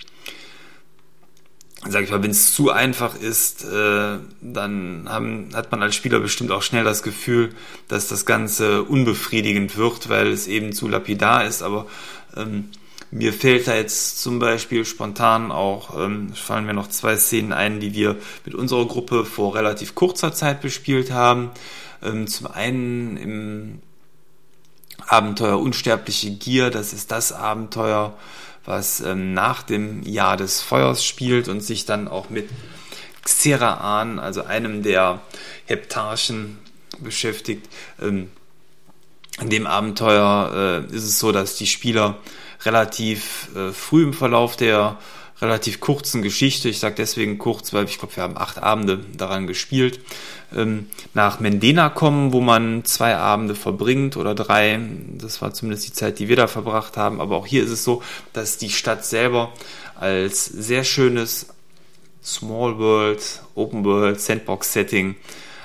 sag 1.85 2.03
ich 2.03 2.09
mal, 2.09 2.23
wenn 2.23 2.31
es 2.31 2.53
zu 2.53 2.71
einfach 2.71 3.15
ist, 3.15 3.63
äh, 3.63 4.17
dann 4.41 5.05
haben, 5.07 5.49
hat 5.53 5.71
man 5.71 5.83
als 5.83 5.95
Spieler 5.95 6.19
bestimmt 6.19 6.51
auch 6.51 6.63
schnell 6.63 6.83
das 6.83 7.03
Gefühl, 7.03 7.53
dass 7.87 8.07
das 8.07 8.25
Ganze 8.25 8.83
unbefriedigend 8.83 9.77
wird, 9.77 10.09
weil 10.09 10.27
es 10.27 10.47
eben 10.47 10.73
zu 10.73 10.87
lapidar 10.87 11.45
ist. 11.45 11.61
Aber 11.61 11.85
ähm, 12.35 12.69
mir 13.11 13.31
fällt 13.31 13.67
da 13.67 13.75
jetzt 13.75 14.21
zum 14.21 14.39
Beispiel 14.39 14.85
spontan 14.85 15.51
auch, 15.51 15.97
ähm, 15.97 16.33
fallen 16.33 16.65
mir 16.65 16.73
noch 16.73 16.89
zwei 16.89 17.15
Szenen 17.15 17.53
ein, 17.53 17.79
die 17.79 17.93
wir 17.93 18.17
mit 18.43 18.55
unserer 18.55 18.85
Gruppe 18.85 19.23
vor 19.23 19.55
relativ 19.55 19.95
kurzer 19.95 20.33
Zeit 20.33 20.61
bespielt 20.61 21.11
haben. 21.11 21.51
Ähm, 22.03 22.27
zum 22.27 22.47
einen 22.47 23.17
im 23.17 23.79
Abenteuer 25.07 25.59
Unsterbliche 25.59 26.31
Gier, 26.31 26.69
das 26.69 26.91
ist 26.91 27.11
das 27.11 27.31
Abenteuer, 27.31 28.17
was 28.67 28.99
ähm, 28.99 29.33
nach 29.33 29.63
dem 29.63 30.03
Jahr 30.03 30.37
des 30.37 30.61
Feuers 30.61 31.03
spielt 31.03 31.47
und 31.47 31.61
sich 31.61 31.85
dann 31.85 32.07
auch 32.07 32.29
mit 32.29 32.49
Xeraan, 33.23 34.19
also 34.19 34.43
einem 34.43 34.83
der 34.83 35.21
Heptarchen, 35.65 36.59
beschäftigt. 36.99 37.67
Ähm, 38.01 38.29
in 39.39 39.49
dem 39.49 39.67
Abenteuer 39.67 40.85
äh, 40.89 40.95
ist 40.95 41.03
es 41.03 41.19
so, 41.19 41.31
dass 41.31 41.55
die 41.55 41.67
Spieler 41.67 42.17
relativ 42.65 43.49
äh, 43.55 43.71
früh 43.71 44.03
im 44.03 44.13
Verlauf 44.13 44.55
der 44.57 44.97
relativ 45.41 45.79
kurzen 45.79 46.21
Geschichte, 46.21 46.69
ich 46.69 46.79
sage 46.79 46.95
deswegen 46.95 47.37
kurz, 47.37 47.73
weil 47.73 47.85
ich 47.85 47.99
glaube, 47.99 48.15
wir 48.15 48.23
haben 48.23 48.37
acht 48.37 48.57
Abende 48.61 48.99
daran 49.15 49.45
gespielt, 49.45 49.99
ähm, 50.55 50.87
nach 51.13 51.39
Mendena 51.39 51.89
kommen, 51.89 52.33
wo 52.33 52.41
man 52.41 52.85
zwei 52.85 53.15
Abende 53.17 53.53
verbringt 53.53 54.17
oder 54.17 54.33
drei. 54.33 54.79
Das 55.17 55.41
war 55.41 55.53
zumindest 55.53 55.87
die 55.87 55.93
Zeit, 55.93 56.19
die 56.19 56.29
wir 56.29 56.35
da 56.35 56.47
verbracht 56.47 56.97
haben. 56.97 57.21
Aber 57.21 57.35
auch 57.35 57.45
hier 57.45 57.63
ist 57.63 57.71
es 57.71 57.83
so, 57.83 58.01
dass 58.33 58.57
die 58.57 58.69
Stadt 58.69 59.05
selber 59.05 59.51
als 59.95 60.45
sehr 60.45 60.83
schönes 60.83 61.47
Small 62.23 62.77
World, 62.77 63.41
Open 63.55 63.83
World, 63.85 64.19
Sandbox 64.19 64.73
Setting 64.73 65.15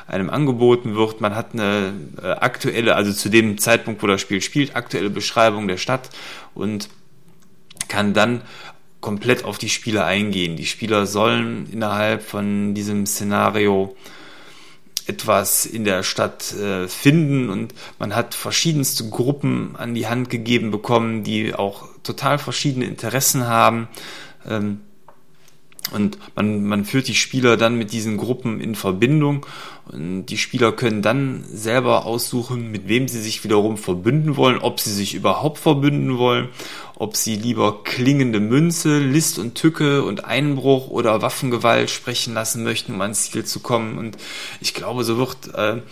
einem 0.06 0.30
angeboten 0.30 0.96
wird. 0.96 1.20
Man 1.20 1.35
hat 1.35 1.54
eine 1.54 1.94
äh, 2.22 2.26
aktuelle, 2.26 2.96
also 2.96 3.12
zu 3.12 3.28
dem 3.28 3.58
Zeitpunkt, 3.58 4.02
wo 4.02 4.06
das 4.06 4.20
Spiel 4.20 4.40
spielt, 4.40 4.76
aktuelle 4.76 5.11
Beschreibung 5.11 5.68
der 5.68 5.78
Stadt 5.78 6.11
und 6.54 6.88
kann 7.88 8.14
dann 8.14 8.42
komplett 9.02 9.44
auf 9.44 9.58
die 9.58 9.68
Spieler 9.68 10.06
eingehen. 10.06 10.56
Die 10.56 10.64
Spieler 10.64 11.04
sollen 11.06 11.68
innerhalb 11.70 12.22
von 12.22 12.72
diesem 12.72 13.04
Szenario 13.04 13.94
etwas 15.06 15.66
in 15.66 15.84
der 15.84 16.02
Stadt 16.04 16.54
äh, 16.54 16.88
finden 16.88 17.50
und 17.50 17.74
man 17.98 18.14
hat 18.14 18.34
verschiedenste 18.34 19.10
Gruppen 19.10 19.76
an 19.76 19.94
die 19.94 20.06
Hand 20.06 20.30
gegeben 20.30 20.70
bekommen, 20.70 21.24
die 21.24 21.54
auch 21.54 21.88
total 22.02 22.38
verschiedene 22.38 22.86
Interessen 22.86 23.46
haben. 23.46 23.88
Ähm, 24.48 24.80
Und 25.92 26.16
man, 26.36 26.64
man 26.64 26.84
führt 26.84 27.08
die 27.08 27.16
Spieler 27.16 27.56
dann 27.56 27.76
mit 27.76 27.90
diesen 27.90 28.16
Gruppen 28.16 28.60
in 28.60 28.76
Verbindung 28.76 29.44
und 29.90 30.26
die 30.26 30.38
Spieler 30.38 30.70
können 30.70 31.02
dann 31.02 31.44
selber 31.52 32.06
aussuchen, 32.06 32.70
mit 32.70 32.86
wem 32.86 33.08
sie 33.08 33.20
sich 33.20 33.42
wiederum 33.42 33.76
verbünden 33.76 34.36
wollen, 34.36 34.58
ob 34.62 34.78
sie 34.78 34.94
sich 34.94 35.14
überhaupt 35.14 35.58
verbünden 35.58 36.18
wollen, 36.18 36.48
ob 37.02 37.16
sie 37.16 37.34
lieber 37.34 37.82
klingende 37.82 38.38
Münze, 38.38 39.00
List 39.00 39.40
und 39.40 39.56
Tücke 39.56 40.04
und 40.04 40.24
Einbruch 40.24 40.86
oder 40.86 41.20
Waffengewalt 41.20 41.90
sprechen 41.90 42.32
lassen 42.32 42.62
möchten, 42.62 42.94
um 42.94 43.00
ans 43.00 43.28
Ziel 43.28 43.44
zu 43.44 43.58
kommen. 43.58 43.98
Und 43.98 44.16
ich 44.60 44.72
glaube, 44.72 45.02
so 45.02 45.18
wird 45.18 45.52
äh, 45.52 45.82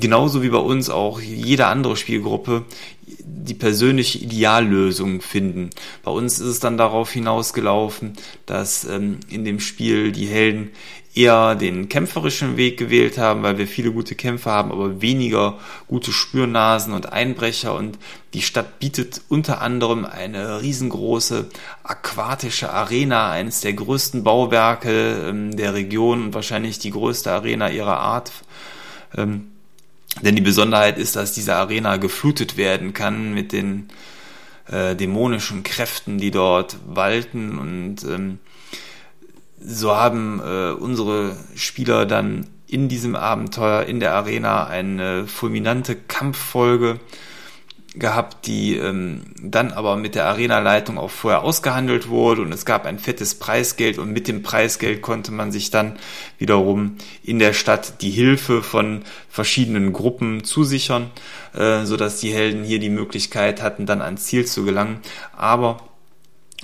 genauso 0.00 0.42
wie 0.42 0.48
bei 0.48 0.58
uns 0.58 0.90
auch 0.90 1.20
jede 1.20 1.66
andere 1.66 1.96
Spielgruppe 1.96 2.64
die 3.06 3.54
persönliche 3.54 4.18
Ideallösung 4.18 5.20
finden. 5.20 5.70
Bei 6.02 6.10
uns 6.10 6.40
ist 6.40 6.46
es 6.46 6.60
dann 6.60 6.76
darauf 6.76 7.12
hinausgelaufen, 7.12 8.14
dass 8.46 8.84
ähm, 8.84 9.20
in 9.28 9.44
dem 9.44 9.60
Spiel 9.60 10.10
die 10.10 10.26
Helden 10.26 10.70
eher 11.14 11.54
den 11.54 11.88
kämpferischen 11.88 12.58
Weg 12.58 12.76
gewählt 12.78 13.16
haben, 13.16 13.42
weil 13.42 13.56
wir 13.56 13.66
viele 13.66 13.90
gute 13.90 14.14
Kämpfer 14.14 14.50
haben, 14.50 14.70
aber 14.70 15.00
weniger 15.00 15.58
gute 15.88 16.12
Spürnasen 16.12 16.92
und 16.92 17.12
Einbrecher. 17.12 17.74
Und 17.74 17.98
die 18.34 18.42
Stadt 18.42 18.78
bietet 18.80 19.22
unter 19.28 19.62
anderem 19.62 20.04
eine 20.04 20.60
riesengroße 20.60 21.48
aquatische 21.84 22.70
Arena, 22.70 23.30
eines 23.30 23.60
der 23.62 23.72
größten 23.72 24.24
Bauwerke 24.24 25.28
ähm, 25.28 25.56
der 25.56 25.72
Region 25.72 26.24
und 26.24 26.34
wahrscheinlich 26.34 26.78
die 26.78 26.90
größte 26.90 27.32
Arena 27.32 27.70
ihrer 27.70 27.98
Art. 27.98 28.30
Ähm, 29.16 29.52
denn 30.22 30.36
die 30.36 30.42
Besonderheit 30.42 30.98
ist, 30.98 31.16
dass 31.16 31.32
diese 31.32 31.54
Arena 31.54 31.96
geflutet 31.96 32.56
werden 32.56 32.92
kann 32.92 33.34
mit 33.34 33.52
den 33.52 33.88
äh, 34.68 34.96
dämonischen 34.96 35.62
Kräften, 35.62 36.18
die 36.18 36.30
dort 36.30 36.76
walten. 36.86 37.58
Und 37.58 38.04
ähm, 38.04 38.38
so 39.60 39.94
haben 39.94 40.40
äh, 40.40 40.72
unsere 40.72 41.36
Spieler 41.54 42.06
dann 42.06 42.46
in 42.66 42.88
diesem 42.88 43.14
Abenteuer 43.14 43.84
in 43.84 44.00
der 44.00 44.14
Arena 44.14 44.66
eine 44.66 45.26
fulminante 45.26 45.94
Kampffolge 45.96 46.98
gehabt, 47.98 48.46
die 48.46 48.76
ähm, 48.76 49.22
dann 49.40 49.72
aber 49.72 49.96
mit 49.96 50.14
der 50.14 50.26
Arena-Leitung 50.26 50.98
auch 50.98 51.10
vorher 51.10 51.42
ausgehandelt 51.42 52.08
wurde 52.08 52.42
und 52.42 52.52
es 52.52 52.64
gab 52.64 52.84
ein 52.84 52.98
fettes 52.98 53.36
Preisgeld 53.36 53.98
und 53.98 54.12
mit 54.12 54.28
dem 54.28 54.42
Preisgeld 54.42 55.02
konnte 55.02 55.32
man 55.32 55.52
sich 55.52 55.70
dann 55.70 55.96
wiederum 56.38 56.96
in 57.22 57.38
der 57.38 57.52
Stadt 57.52 58.02
die 58.02 58.10
Hilfe 58.10 58.62
von 58.62 59.02
verschiedenen 59.28 59.92
Gruppen 59.92 60.44
zusichern, 60.44 61.10
äh, 61.54 61.84
so 61.84 61.96
dass 61.96 62.20
die 62.20 62.32
Helden 62.32 62.64
hier 62.64 62.78
die 62.78 62.90
Möglichkeit 62.90 63.62
hatten, 63.62 63.86
dann 63.86 64.02
ans 64.02 64.26
Ziel 64.26 64.44
zu 64.44 64.64
gelangen. 64.64 65.00
Aber 65.36 65.78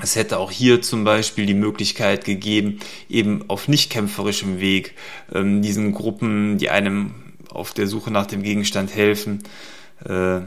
es 0.01 0.17
hätte 0.17 0.39
auch 0.39 0.51
hier 0.51 0.81
zum 0.81 1.05
Beispiel 1.05 1.47
die 1.47 1.55
Möglichkeit 1.55 2.25
gegeben, 2.25 2.79
eben 3.09 3.45
auf 3.49 3.69
nicht 3.69 3.91
kämpferischem 3.91 4.59
Weg 4.59 4.95
ähm, 5.35 5.63
diesen 5.63 5.93
Gruppen, 5.93 6.59
die 6.59 6.71
einem 6.71 7.15
auf 7.51 7.73
der 7.75 7.87
Suche 7.87 8.11
nach 8.11 8.27
dem 8.27 8.43
Gegenstand 8.43 8.95
helfen, 8.95 9.43
äh, 10.05 10.41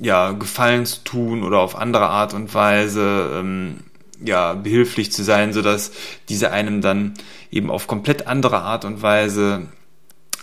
ja, 0.00 0.32
Gefallen 0.32 0.86
zu 0.86 1.04
tun 1.04 1.42
oder 1.42 1.58
auf 1.60 1.76
andere 1.76 2.08
Art 2.08 2.34
und 2.34 2.52
Weise 2.54 3.30
ähm, 3.34 3.80
ja, 4.22 4.54
behilflich 4.54 5.12
zu 5.12 5.22
sein, 5.22 5.52
so 5.52 5.62
dass 5.62 5.92
diese 6.28 6.50
einem 6.52 6.80
dann 6.80 7.14
eben 7.50 7.70
auf 7.70 7.86
komplett 7.86 8.26
andere 8.26 8.60
Art 8.60 8.84
und 8.84 9.02
Weise 9.02 9.68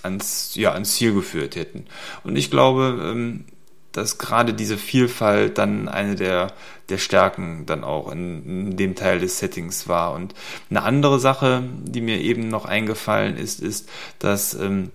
ans, 0.04 0.56
ja, 0.56 0.72
ans 0.72 0.94
Ziel 0.94 1.14
geführt 1.14 1.56
hätten. 1.56 1.86
Und 2.24 2.36
ich 2.36 2.50
glaube, 2.52 3.00
ähm, 3.04 3.46
dass 3.92 4.20
gerade 4.20 4.54
diese 4.54 4.78
Vielfalt 4.78 5.58
dann 5.58 5.90
eine 5.90 6.16
der, 6.16 6.54
der 6.90 7.00
Stärken 7.00 7.66
dann 7.66 7.84
auch 7.84 8.12
in, 8.12 8.46
in 8.46 8.78
dem 8.78 8.96
Teil 8.96 9.20
des 9.20 9.40
Settings 9.40 9.88
war. 9.88 10.14
Und 10.14 10.36
eine 10.70 10.84
andere 10.84 11.20
Sache, 11.20 11.64
die 11.84 12.02
mir 12.02 12.22
eben 12.22 12.48
noch 12.48 12.66
eingefallen 12.66 13.38
ist, 13.38 13.60
ist, 13.60 13.90
dass 14.20 14.54
ähm, 14.54 14.92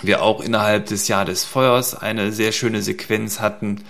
wir 0.00 0.22
auch 0.22 0.40
innerhalb 0.40 0.86
des 0.86 1.08
Jahr 1.08 1.24
des 1.24 1.44
Feuers 1.44 1.94
eine 1.94 2.32
sehr 2.32 2.52
schöne 2.52 2.82
Sequenz 2.82 3.40
hatten, 3.40 3.84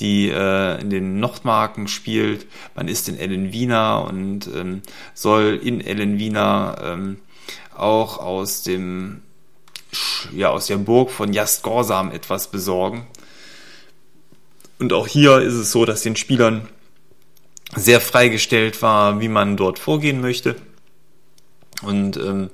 die 0.00 0.28
äh, 0.28 0.80
in 0.80 0.90
den 0.90 1.20
Nordmarken 1.20 1.86
spielt. 1.86 2.46
Man 2.74 2.88
ist 2.88 3.08
in 3.08 3.18
Ellen 3.18 3.52
Wiener 3.52 4.04
und 4.08 4.48
ähm, 4.48 4.82
soll 5.14 5.60
in 5.62 5.80
Ellen 5.80 6.18
Wiener 6.18 6.76
ähm, 6.82 7.18
auch 7.76 8.18
aus 8.18 8.62
dem 8.62 9.22
ja 10.32 10.50
aus 10.50 10.66
der 10.66 10.78
Burg 10.78 11.10
von 11.10 11.32
Jast 11.32 11.62
Gorsam 11.62 12.10
etwas 12.10 12.48
besorgen. 12.48 13.06
Und 14.78 14.92
auch 14.92 15.06
hier 15.06 15.38
ist 15.38 15.54
es 15.54 15.70
so, 15.70 15.84
dass 15.84 16.02
den 16.02 16.16
Spielern 16.16 16.68
sehr 17.76 18.00
freigestellt 18.00 18.82
war, 18.82 19.20
wie 19.20 19.28
man 19.28 19.56
dort 19.56 19.78
vorgehen 19.78 20.20
möchte. 20.20 20.56
Und 21.82 22.16
ähm, 22.16 22.50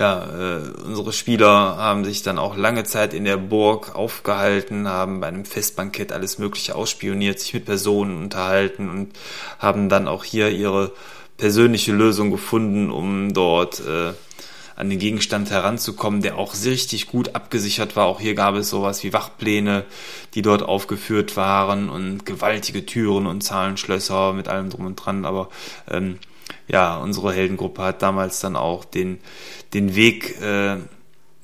ja, 0.00 0.24
äh, 0.24 0.60
unsere 0.86 1.12
Spieler 1.12 1.76
haben 1.76 2.06
sich 2.06 2.22
dann 2.22 2.38
auch 2.38 2.56
lange 2.56 2.84
Zeit 2.84 3.12
in 3.12 3.26
der 3.26 3.36
Burg 3.36 3.94
aufgehalten, 3.94 4.88
haben 4.88 5.20
bei 5.20 5.26
einem 5.26 5.44
Festbankett 5.44 6.10
alles 6.10 6.38
Mögliche 6.38 6.74
ausspioniert, 6.74 7.38
sich 7.38 7.52
mit 7.52 7.66
Personen 7.66 8.16
unterhalten 8.16 8.88
und 8.88 9.12
haben 9.58 9.90
dann 9.90 10.08
auch 10.08 10.24
hier 10.24 10.48
ihre 10.48 10.92
persönliche 11.36 11.92
Lösung 11.92 12.30
gefunden, 12.30 12.90
um 12.90 13.34
dort 13.34 13.80
äh, 13.80 14.14
an 14.74 14.88
den 14.88 14.98
Gegenstand 14.98 15.50
heranzukommen, 15.50 16.22
der 16.22 16.38
auch 16.38 16.54
richtig 16.64 17.06
gut 17.06 17.34
abgesichert 17.34 17.94
war. 17.94 18.06
Auch 18.06 18.20
hier 18.20 18.34
gab 18.34 18.54
es 18.54 18.70
sowas 18.70 19.04
wie 19.04 19.12
Wachpläne, 19.12 19.84
die 20.32 20.40
dort 20.40 20.62
aufgeführt 20.62 21.36
waren 21.36 21.90
und 21.90 22.24
gewaltige 22.24 22.86
Türen 22.86 23.26
und 23.26 23.42
Zahlenschlösser 23.42 24.32
mit 24.32 24.48
allem 24.48 24.70
drum 24.70 24.86
und 24.86 24.96
dran. 24.96 25.26
Aber 25.26 25.50
ähm, 25.90 26.18
ja, 26.72 26.96
unsere 26.98 27.32
Heldengruppe 27.32 27.82
hat 27.82 28.02
damals 28.02 28.40
dann 28.40 28.56
auch 28.56 28.84
den, 28.84 29.18
den 29.74 29.94
Weg 29.94 30.40
äh, 30.40 30.76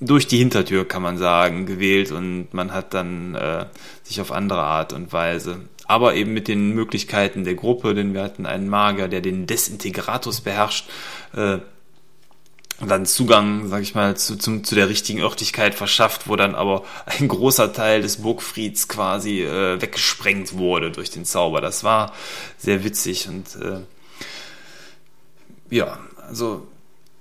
durch 0.00 0.26
die 0.26 0.38
Hintertür, 0.38 0.86
kann 0.86 1.02
man 1.02 1.18
sagen, 1.18 1.66
gewählt 1.66 2.12
und 2.12 2.48
man 2.52 2.72
hat 2.72 2.94
dann 2.94 3.34
äh, 3.34 3.66
sich 4.02 4.20
auf 4.20 4.30
andere 4.30 4.62
Art 4.62 4.92
und 4.92 5.12
Weise, 5.12 5.62
aber 5.86 6.14
eben 6.14 6.32
mit 6.32 6.48
den 6.48 6.70
Möglichkeiten 6.70 7.44
der 7.44 7.54
Gruppe, 7.54 7.94
denn 7.94 8.14
wir 8.14 8.22
hatten 8.22 8.46
einen 8.46 8.68
Magier, 8.68 9.08
der 9.08 9.20
den 9.20 9.46
Desintegratus 9.46 10.42
beherrscht, 10.42 10.88
äh, 11.34 11.58
dann 12.86 13.06
Zugang, 13.06 13.68
sag 13.68 13.80
ich 13.82 13.94
mal, 13.94 14.18
zu, 14.18 14.36
zum, 14.36 14.62
zu 14.62 14.74
der 14.74 14.90
richtigen 14.90 15.20
Örtlichkeit 15.20 15.74
verschafft, 15.74 16.28
wo 16.28 16.36
dann 16.36 16.54
aber 16.54 16.84
ein 17.06 17.26
großer 17.26 17.72
Teil 17.72 18.02
des 18.02 18.18
Burgfrieds 18.18 18.86
quasi 18.86 19.42
äh, 19.42 19.80
weggesprengt 19.80 20.58
wurde 20.58 20.90
durch 20.90 21.10
den 21.10 21.24
Zauber. 21.24 21.62
Das 21.62 21.84
war 21.84 22.12
sehr 22.58 22.84
witzig 22.84 23.28
und 23.28 23.56
äh, 23.56 23.80
ja, 25.70 25.98
also 26.29 26.66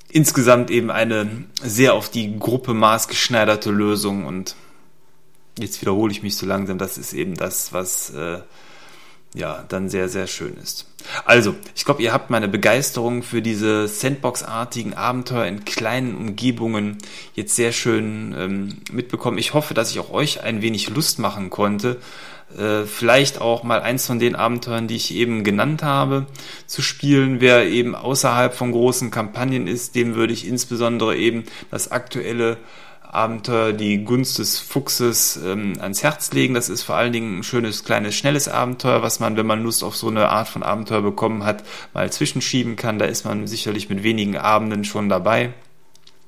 insgesamt 0.10 0.72
eben 0.72 0.92
eine 0.92 1.46
sehr 1.62 1.94
auf 1.94 2.10
die 2.10 2.38
Gruppe 2.40 2.74
maßgeschneiderte 2.74 3.72
Lösung 3.72 4.26
und 4.26 4.56
jetzt 5.60 5.82
wiederhole 5.82 6.12
ich 6.12 6.24
mich 6.24 6.36
so 6.36 6.46
langsam, 6.46 6.78
das 6.78 6.98
ist 6.98 7.14
eben 7.14 7.36
das, 7.36 7.74
was 7.74 8.12
äh, 8.12 8.40
ja 9.34 9.66
dann 9.68 9.90
sehr, 9.90 10.10
sehr 10.10 10.28
schön 10.28 10.56
ist. 10.58 10.88
Also, 11.26 11.56
ich 11.76 11.86
glaube, 11.86 12.02
ihr 12.02 12.14
habt 12.14 12.30
meine 12.30 12.48
Begeisterung 12.48 13.22
für 13.22 13.42
diese 13.42 13.88
Sandbox-artigen 13.88 14.96
Abenteuer 14.96 15.46
in 15.46 15.66
kleinen 15.66 16.16
Umgebungen 16.16 16.98
jetzt 17.36 17.56
sehr 17.56 17.72
schön 17.72 18.34
ähm, 18.38 18.78
mitbekommen. 18.92 19.38
Ich 19.38 19.54
hoffe, 19.54 19.74
dass 19.74 19.92
ich 19.92 20.00
auch 20.00 20.10
euch 20.10 20.42
ein 20.42 20.62
wenig 20.62 20.90
Lust 20.90 21.20
machen 21.20 21.50
konnte, 21.50 22.00
vielleicht 22.86 23.42
auch 23.42 23.64
mal 23.64 23.82
eins 23.82 24.06
von 24.06 24.20
den 24.20 24.36
Abenteuern, 24.36 24.88
die 24.88 24.96
ich 24.96 25.14
eben 25.14 25.44
genannt 25.44 25.84
habe, 25.84 26.26
zu 26.68 26.82
spielen. 26.82 27.42
Wer 27.42 27.68
eben 27.68 27.96
außerhalb 27.96 28.54
von 28.54 28.72
großen 28.72 29.12
Kampagnen 29.12 29.68
ist, 29.68 29.96
dem 29.96 30.16
würde 30.16 30.32
ich 30.32 30.48
insbesondere 30.48 31.18
eben 31.18 31.44
das 31.70 31.92
aktuelle 31.92 32.58
Abenteuer 33.16 33.72
Die 33.72 34.04
Gunst 34.04 34.40
des 34.40 34.60
Fuchses 34.60 35.40
ähm, 35.44 35.74
ans 35.80 36.04
Herz 36.04 36.32
legen. 36.34 36.54
Das 36.54 36.70
ist 36.70 36.84
vor 36.84 36.96
allen 36.96 37.14
Dingen 37.14 37.40
ein 37.40 37.44
schönes, 37.44 37.84
kleines, 37.84 38.16
schnelles 38.16 38.48
Abenteuer, 38.48 39.02
was 39.02 39.20
man, 39.20 39.38
wenn 39.38 39.48
man 39.48 39.64
Lust 39.64 39.84
auf 39.84 39.96
so 39.96 40.10
eine 40.10 40.30
Art 40.30 40.50
von 40.50 40.64
Abenteuer 40.64 41.02
bekommen 41.02 41.46
hat, 41.46 41.64
mal 41.94 42.12
zwischenschieben 42.12 42.76
kann. 42.76 43.00
Da 43.00 43.06
ist 43.06 43.26
man 43.26 43.48
sicherlich 43.48 43.90
mit 43.90 44.04
wenigen 44.04 44.38
Abenden 44.38 44.84
schon 44.84 45.08
dabei. 45.08 45.54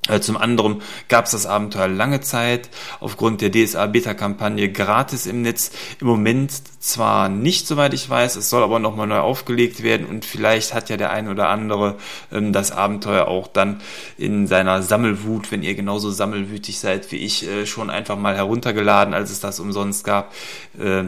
Äh, 0.08 0.20
zum 0.20 0.36
anderen 0.36 0.82
gab 1.08 1.26
es 1.26 1.32
das 1.32 1.46
Abenteuer 1.46 1.88
lange 1.88 2.20
Zeit 2.20 2.68
aufgrund 3.00 3.40
der 3.40 3.52
DSA-Beta-Kampagne 3.52 4.70
gratis 4.72 5.26
im 5.26 5.42
Netz. 5.42 5.70
Im 6.00 6.06
Moment 6.06 6.52
zwar 6.80 7.28
nicht, 7.28 7.66
soweit 7.66 7.94
ich 7.94 8.08
weiß, 8.08 8.36
es 8.36 8.50
soll 8.50 8.62
aber 8.62 8.78
nochmal 8.78 9.06
neu 9.06 9.18
aufgelegt 9.18 9.82
werden 9.82 10.06
und 10.06 10.24
vielleicht 10.24 10.74
hat 10.74 10.90
ja 10.90 10.96
der 10.96 11.10
ein 11.10 11.28
oder 11.28 11.48
andere 11.48 11.96
ähm, 12.32 12.52
das 12.52 12.72
Abenteuer 12.72 13.28
auch 13.28 13.46
dann 13.46 13.80
in 14.16 14.46
seiner 14.46 14.82
Sammelwut, 14.82 15.52
wenn 15.52 15.62
ihr 15.62 15.74
genauso 15.74 16.10
sammelwütig 16.10 16.78
seid 16.78 17.10
wie 17.12 17.16
ich, 17.16 17.46
äh, 17.46 17.66
schon 17.66 17.90
einfach 17.90 18.16
mal 18.16 18.36
heruntergeladen, 18.36 19.14
als 19.14 19.30
es 19.30 19.40
das 19.40 19.60
umsonst 19.60 20.04
gab. 20.04 20.32
Äh, 20.78 21.04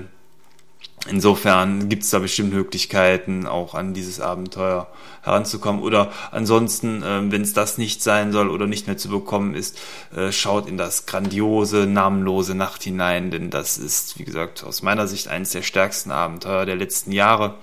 Insofern 1.08 1.88
gibt 1.88 2.02
es 2.02 2.10
da 2.10 2.18
bestimmt 2.18 2.52
Möglichkeiten, 2.52 3.46
auch 3.46 3.74
an 3.74 3.94
dieses 3.94 4.20
Abenteuer 4.20 4.86
heranzukommen. 5.22 5.82
Oder 5.82 6.12
ansonsten, 6.30 7.02
äh, 7.02 7.32
wenn 7.32 7.40
es 7.40 7.54
das 7.54 7.78
nicht 7.78 8.02
sein 8.02 8.32
soll 8.32 8.50
oder 8.50 8.66
nicht 8.66 8.86
mehr 8.86 8.98
zu 8.98 9.08
bekommen 9.08 9.54
ist, 9.54 9.78
äh, 10.14 10.30
schaut 10.30 10.68
in 10.68 10.76
das 10.76 11.06
grandiose, 11.06 11.86
namenlose 11.86 12.54
Nacht 12.54 12.82
hinein, 12.82 13.30
denn 13.30 13.48
das 13.48 13.78
ist, 13.78 14.18
wie 14.18 14.24
gesagt, 14.24 14.62
aus 14.62 14.82
meiner 14.82 15.06
Sicht 15.08 15.28
eines 15.28 15.50
der 15.50 15.62
stärksten 15.62 16.10
Abenteuer 16.10 16.66
der 16.66 16.76
letzten 16.76 17.12
Jahre, 17.12 17.54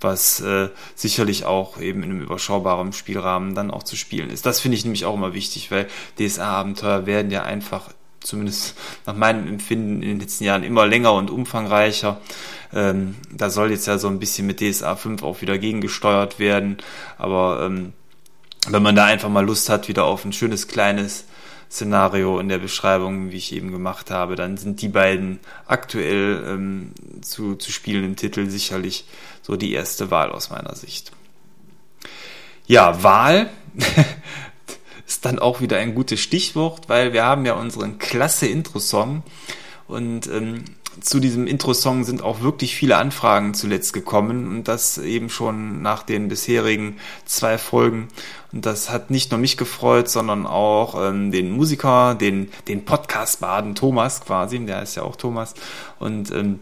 was 0.00 0.40
äh, 0.40 0.68
sicherlich 0.94 1.44
auch 1.44 1.80
eben 1.80 2.04
in 2.04 2.10
einem 2.10 2.20
überschaubaren 2.20 2.92
Spielrahmen 2.92 3.56
dann 3.56 3.72
auch 3.72 3.82
zu 3.82 3.96
spielen 3.96 4.30
ist. 4.30 4.46
Das 4.46 4.60
finde 4.60 4.76
ich 4.76 4.84
nämlich 4.84 5.04
auch 5.04 5.14
immer 5.14 5.34
wichtig, 5.34 5.72
weil 5.72 5.88
DSA-Abenteuer 6.16 7.06
werden 7.06 7.32
ja 7.32 7.42
einfach 7.42 7.90
zumindest 8.24 8.76
nach 9.06 9.14
meinem 9.14 9.46
Empfinden 9.46 10.02
in 10.02 10.08
den 10.08 10.20
letzten 10.20 10.44
Jahren 10.44 10.64
immer 10.64 10.86
länger 10.86 11.12
und 11.12 11.30
umfangreicher. 11.30 12.20
Ähm, 12.72 13.16
da 13.30 13.50
soll 13.50 13.70
jetzt 13.70 13.86
ja 13.86 13.98
so 13.98 14.08
ein 14.08 14.18
bisschen 14.18 14.46
mit 14.46 14.60
DSA 14.60 14.96
5 14.96 15.22
auch 15.22 15.40
wieder 15.40 15.58
gegengesteuert 15.58 16.38
werden. 16.38 16.78
Aber 17.18 17.64
ähm, 17.64 17.92
wenn 18.68 18.82
man 18.82 18.96
da 18.96 19.04
einfach 19.04 19.28
mal 19.28 19.44
Lust 19.44 19.68
hat, 19.68 19.88
wieder 19.88 20.04
auf 20.04 20.24
ein 20.24 20.32
schönes 20.32 20.68
kleines 20.68 21.26
Szenario 21.70 22.38
in 22.38 22.48
der 22.48 22.58
Beschreibung, 22.58 23.30
wie 23.30 23.36
ich 23.36 23.52
eben 23.52 23.72
gemacht 23.72 24.10
habe, 24.10 24.36
dann 24.36 24.56
sind 24.56 24.80
die 24.80 24.88
beiden 24.88 25.40
aktuell 25.66 26.44
ähm, 26.46 26.92
zu, 27.20 27.56
zu 27.56 27.72
spielenden 27.72 28.16
Titel 28.16 28.48
sicherlich 28.48 29.06
so 29.42 29.56
die 29.56 29.72
erste 29.72 30.10
Wahl 30.10 30.30
aus 30.30 30.50
meiner 30.50 30.74
Sicht. 30.76 31.12
Ja, 32.66 33.02
Wahl 33.02 33.50
ist 35.06 35.24
dann 35.24 35.38
auch 35.38 35.60
wieder 35.60 35.78
ein 35.78 35.94
gutes 35.94 36.20
Stichwort, 36.20 36.88
weil 36.88 37.12
wir 37.12 37.24
haben 37.24 37.44
ja 37.46 37.54
unseren 37.54 37.98
klasse 37.98 38.46
Intro-Song 38.46 39.22
und 39.86 40.26
ähm, 40.28 40.64
zu 41.00 41.18
diesem 41.20 41.46
Intro-Song 41.46 42.04
sind 42.04 42.22
auch 42.22 42.40
wirklich 42.40 42.76
viele 42.76 42.96
Anfragen 42.96 43.54
zuletzt 43.54 43.92
gekommen 43.92 44.48
und 44.48 44.68
das 44.68 44.98
eben 44.98 45.28
schon 45.28 45.82
nach 45.82 46.02
den 46.02 46.28
bisherigen 46.28 46.96
zwei 47.24 47.58
Folgen. 47.58 48.08
Und 48.52 48.66
das 48.66 48.90
hat 48.90 49.10
nicht 49.10 49.30
nur 49.30 49.40
mich 49.40 49.56
gefreut, 49.56 50.08
sondern 50.08 50.46
auch 50.46 50.94
ähm, 51.00 51.32
den 51.32 51.50
Musiker, 51.50 52.14
den, 52.14 52.50
den 52.68 52.84
Podcast-Baden 52.84 53.74
Thomas 53.74 54.20
quasi, 54.20 54.64
der 54.64 54.78
heißt 54.78 54.96
ja 54.96 55.02
auch 55.02 55.16
Thomas. 55.16 55.54
Und 55.98 56.30
ähm, 56.30 56.60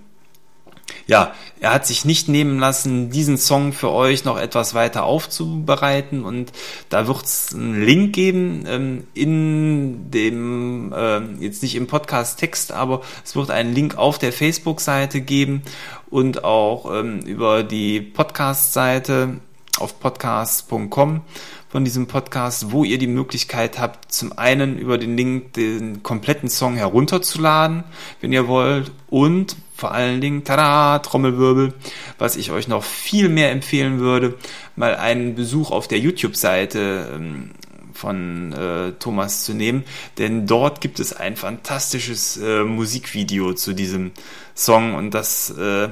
ja, 1.06 1.34
er 1.60 1.72
hat 1.72 1.86
sich 1.86 2.04
nicht 2.04 2.28
nehmen 2.28 2.58
lassen, 2.58 3.10
diesen 3.10 3.38
Song 3.38 3.72
für 3.72 3.90
euch 3.90 4.24
noch 4.24 4.38
etwas 4.38 4.74
weiter 4.74 5.04
aufzubereiten. 5.04 6.24
Und 6.24 6.52
da 6.88 7.06
wird 7.06 7.24
es 7.24 7.54
einen 7.54 7.82
Link 7.84 8.14
geben 8.14 8.64
ähm, 8.66 9.04
in 9.14 10.10
dem, 10.10 10.92
äh, 10.92 11.20
jetzt 11.40 11.62
nicht 11.62 11.74
im 11.74 11.86
Podcast-Text, 11.86 12.72
aber 12.72 13.02
es 13.24 13.36
wird 13.36 13.50
einen 13.50 13.74
Link 13.74 13.96
auf 13.96 14.18
der 14.18 14.32
Facebook-Seite 14.32 15.20
geben 15.20 15.62
und 16.10 16.44
auch 16.44 16.92
ähm, 16.92 17.20
über 17.20 17.62
die 17.62 18.00
Podcast-Seite 18.00 19.40
auf 19.78 19.98
podcast.com 19.98 21.22
von 21.68 21.84
diesem 21.86 22.06
Podcast, 22.06 22.70
wo 22.70 22.84
ihr 22.84 22.98
die 22.98 23.06
Möglichkeit 23.06 23.78
habt, 23.78 24.12
zum 24.12 24.36
einen 24.36 24.78
über 24.78 24.98
den 24.98 25.16
Link 25.16 25.54
den 25.54 26.02
kompletten 26.02 26.50
Song 26.50 26.76
herunterzuladen, 26.76 27.84
wenn 28.20 28.32
ihr 28.32 28.46
wollt, 28.46 28.92
und 29.08 29.56
vor 29.74 29.92
allen 29.92 30.20
Dingen, 30.20 30.44
tada, 30.44 30.98
Trommelwirbel, 31.00 31.74
was 32.18 32.36
ich 32.36 32.50
euch 32.50 32.68
noch 32.68 32.84
viel 32.84 33.28
mehr 33.28 33.50
empfehlen 33.50 33.98
würde, 33.98 34.34
mal 34.76 34.96
einen 34.96 35.34
Besuch 35.34 35.70
auf 35.70 35.88
der 35.88 35.98
YouTube-Seite 35.98 37.10
ähm, 37.14 37.50
von 37.92 38.52
äh, 38.52 38.92
Thomas 38.98 39.44
zu 39.44 39.54
nehmen, 39.54 39.84
denn 40.18 40.46
dort 40.46 40.80
gibt 40.80 41.00
es 41.00 41.12
ein 41.12 41.36
fantastisches 41.36 42.36
äh, 42.36 42.64
Musikvideo 42.64 43.54
zu 43.54 43.72
diesem 43.72 44.12
Song 44.54 44.94
und 44.94 45.12
das 45.12 45.50
äh, 45.50 45.88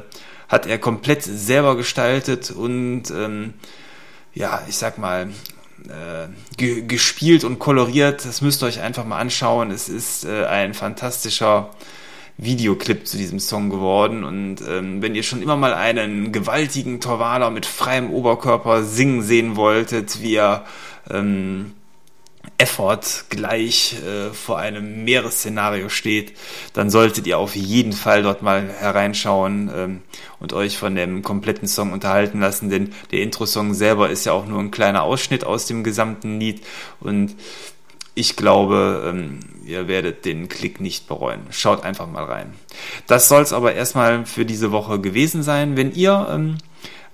hat 0.49 0.67
er 0.67 0.79
komplett 0.79 1.23
selber 1.23 1.77
gestaltet 1.77 2.51
und 2.51 3.11
ähm, 3.11 3.55
ja, 4.35 4.63
ich 4.69 4.77
sag 4.77 4.99
mal, 4.99 5.31
äh, 5.89 6.29
ge 6.57 6.83
gespielt 6.83 7.45
und 7.45 7.59
koloriert. 7.59 8.25
Das 8.25 8.41
müsst 8.43 8.63
ihr 8.63 8.67
euch 8.67 8.81
einfach 8.81 9.05
mal 9.05 9.19
anschauen. 9.19 9.71
Es 9.71 9.89
ist 9.89 10.25
äh, 10.25 10.45
ein 10.47 10.75
fantastischer 10.75 11.71
Videoclip 12.41 13.07
zu 13.07 13.17
diesem 13.17 13.39
Song 13.39 13.71
geworden. 13.71 14.25
Und 14.25 14.57
ähm, 14.67 15.03
wenn 15.03 15.15
ihr 15.15 15.23
schon 15.23 15.43
immer 15.43 15.57
mal 15.57 15.75
einen 15.75 16.33
gewaltigen 16.33 17.01
Torvaler 17.01 17.51
mit 17.51 17.67
freiem 17.67 18.11
Oberkörper 18.11 18.83
singen 18.83 19.23
sehen 19.23 19.57
wolltet, 19.57 20.23
wie 20.23 20.37
er 20.37 20.65
ähm, 21.11 21.73
Effort 22.57 23.25
gleich 23.29 23.97
äh, 24.07 24.33
vor 24.33 24.59
einem 24.59 25.05
Meeresszenario 25.05 25.89
steht, 25.89 26.33
dann 26.73 26.91
solltet 26.91 27.27
ihr 27.27 27.39
auf 27.39 27.55
jeden 27.57 27.93
Fall 27.93 28.23
dort 28.23 28.43
mal 28.43 28.69
hereinschauen 28.69 29.71
ähm, 29.75 30.01
und 30.41 30.53
euch 30.53 30.77
von 30.77 30.95
dem 30.95 31.23
kompletten 31.23 31.69
Song 31.69 31.93
unterhalten 31.93 32.41
lassen, 32.41 32.71
denn 32.71 32.93
der 33.13 33.23
Intro-Song 33.23 33.75
selber 33.75 34.11
ist 34.11 34.27
ja 34.27 34.33
auch 34.33 34.47
nur 34.47 34.61
ein 34.61 34.71
kleiner 34.71 35.03
Ausschnitt 35.03 35.45
aus 35.45 35.67
dem 35.67 35.85
gesamten 35.85 36.39
Lied 36.39 36.63
und 37.01 37.35
ich 38.21 38.37
glaube, 38.37 39.03
ähm, 39.09 39.41
ihr 39.65 39.89
werdet 39.89 40.27
den 40.27 40.51
Klick 40.51 40.79
nicht 40.79 41.09
bereuen. 41.09 41.41
Schaut 41.51 41.83
einfach 41.85 42.07
mal 42.07 42.25
rein. 42.25 42.53
Das 43.07 43.29
soll 43.29 43.41
es 43.41 43.55
aber 43.55 43.75
erstmal 43.75 44.27
für 44.27 44.45
diese 44.45 44.73
Woche 44.73 45.01
gewesen 45.01 45.43
sein. 45.43 45.75
Wenn 45.79 45.95
ihr 45.95 46.29
ähm, 46.31 46.59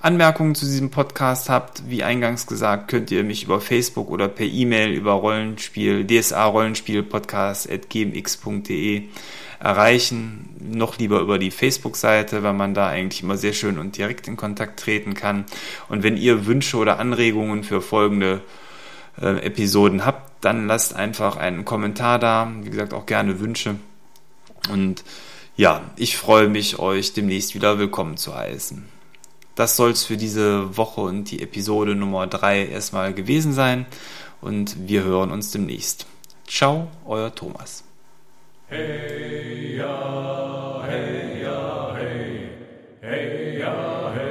Anmerkungen 0.01 0.57
zu 0.57 0.67
diesem 0.67 0.91
Podcast 0.91 1.49
habt, 1.49 1.89
wie 1.89 2.03
eingangs 2.03 2.49
gesagt, 2.49 2.89
könnt 2.89 3.13
ihr 3.13 3.23
mich 3.23 3.45
über 3.45 3.61
Facebook 3.61 4.11
oder 4.11 4.27
per 4.27 4.47
E-Mail 4.47 4.91
über 4.91 5.13
Rollenspiel, 5.13 6.05
DSA 6.05 6.45
Rollenspiel 6.45 7.05
Podcast 7.05 7.69
gmx.de 7.89 9.05
erreichen. 9.61 10.57
Noch 10.61 10.99
lieber 10.99 11.21
über 11.21 11.39
die 11.39 11.53
Facebook-Seite, 11.53 12.43
weil 12.43 12.53
man 12.53 12.75
da 12.75 12.89
eigentlich 12.89 13.23
immer 13.23 13.37
sehr 13.37 13.53
schön 13.53 13.79
und 13.79 13.97
direkt 13.97 14.27
in 14.27 14.37
Kontakt 14.37 14.81
treten 14.81 15.15
kann. 15.15 15.45
Und 15.89 16.03
wenn 16.03 16.17
ihr 16.17 16.47
Wünsche 16.47 16.79
oder 16.79 16.99
Anregungen 16.99 17.63
für 17.63 17.81
folgende 17.81 18.43
äh, 19.21 19.39
Episoden 19.45 20.05
habt, 20.05 20.45
dann 20.45 20.67
lasst 20.67 20.95
einfach 20.95 21.37
einen 21.37 21.65
Kommentar 21.65 22.19
da. 22.19 22.53
Wie 22.63 22.71
gesagt, 22.71 22.95
auch 22.95 23.07
gerne 23.07 23.41
Wünsche. 23.41 23.77
Und 24.71 25.05
ja, 25.57 25.83
ich 25.97 26.17
freue 26.17 26.49
mich, 26.49 26.79
euch 26.79 27.13
demnächst 27.15 27.55
wieder 27.55 27.79
willkommen 27.79 28.17
zu 28.17 28.35
heißen. 28.35 28.87
Das 29.55 29.77
soll 29.77 29.91
es 29.91 30.05
für 30.05 30.19
diese 30.19 30.77
Woche 30.77 31.01
und 31.01 31.31
die 31.31 31.41
Episode 31.41 31.95
Nummer 31.95 32.27
3 32.27 32.67
erstmal 32.67 33.15
gewesen 33.15 33.55
sein. 33.55 33.87
Und 34.43 34.89
wir 34.89 35.03
hören 35.03 35.31
uns 35.31 35.51
demnächst. 35.51 36.07
Ciao, 36.47 36.89
euer 37.07 37.35
Thomas. 37.35 37.83
Hey, 38.69 39.79
ja, 39.79 40.83
hey, 40.87 41.43
ja, 41.43 41.95
hey. 41.97 42.51
Hey, 43.01 43.61
ja, 43.61 44.13
hey. 44.15 44.26